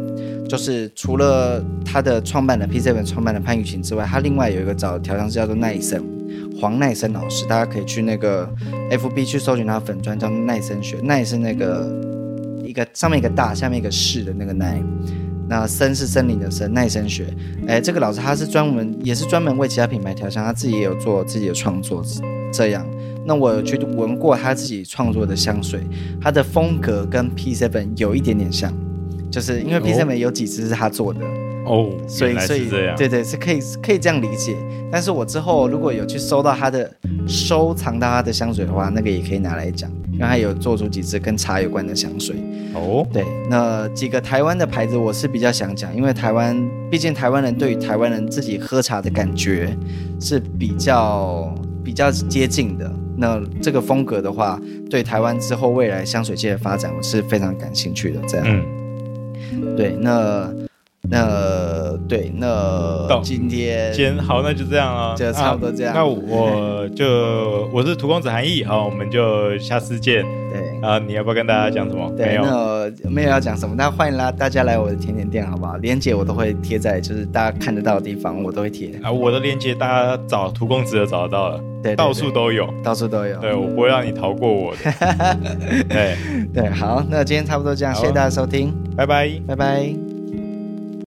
[0.49, 6.03] 就是除了他的创办的 P Seven 创办的潘雨晴之外，他另外有一个找调香师叫做奈森。
[6.63, 8.49] 黄奈森老师，大家可以去那个
[8.89, 10.95] FB 去搜寻他的粉专，叫奈森学。
[11.03, 11.91] 奈是那个
[12.63, 14.81] 一个上面一个大，下面一个士的那个奈，
[15.49, 17.25] 那森是森林的森，奈森学。
[17.67, 22.01] 哎，这个老师他是专门也是专门为其他品牌调香，他自己也有做自己的创作。
[22.53, 22.87] 这样，
[23.25, 25.81] 那我有去闻过他自己创作的香水，
[26.21, 28.73] 他的风格跟 P Seven 有一点点像，
[29.29, 31.19] 就是因为 P Seven 有几支是他做的。
[31.19, 31.42] 哦，
[32.07, 34.55] 所以所以对对是可以可以这样理解，
[34.91, 36.89] 但是我之后如果有去收到他的
[37.27, 42.35] 收藏到他的香水的话，那个也可以拿来讲，因为他有做出几支跟茶有关的香水。
[42.73, 46.57] 哦，对，那几个台湾的牌子我是比较想讲，因为台湾
[46.91, 49.75] 毕竟台湾人对于台湾人自己喝茶的感觉
[50.19, 51.53] 是比较
[51.83, 52.91] 比较接近的。
[53.15, 54.59] 那这个风格的话，
[54.89, 58.19] 对台湾之后未来香水界的发展，我是非常感兴趣的。
[58.27, 58.45] 这样，
[59.53, 60.51] 嗯，对，那。
[61.09, 65.93] 那对，那今天今天好，那就这样了，就差不多这样。
[65.93, 70.23] 啊、那我就 我是涂公子韩奕，好，我们就下次见。
[70.51, 72.09] 对啊，你要不要跟大家讲什么？
[72.15, 73.75] 对，没有，那没有要讲什么。
[73.75, 75.75] 那欢迎啦，大家来我的甜点店，好不好？
[75.77, 78.97] 链接我都会贴在就是大家看得到的地方，我都会贴。
[79.03, 83.37] 啊，我的链接大家找涂公子就找得到了，对，对，对，到处都有，到处都有。
[83.39, 84.79] 对，我不会让你逃过我的。
[85.89, 86.15] 对
[86.53, 90.12] 对，好，那今天差不多这样，谢谢大家收听，拜拜，拜拜。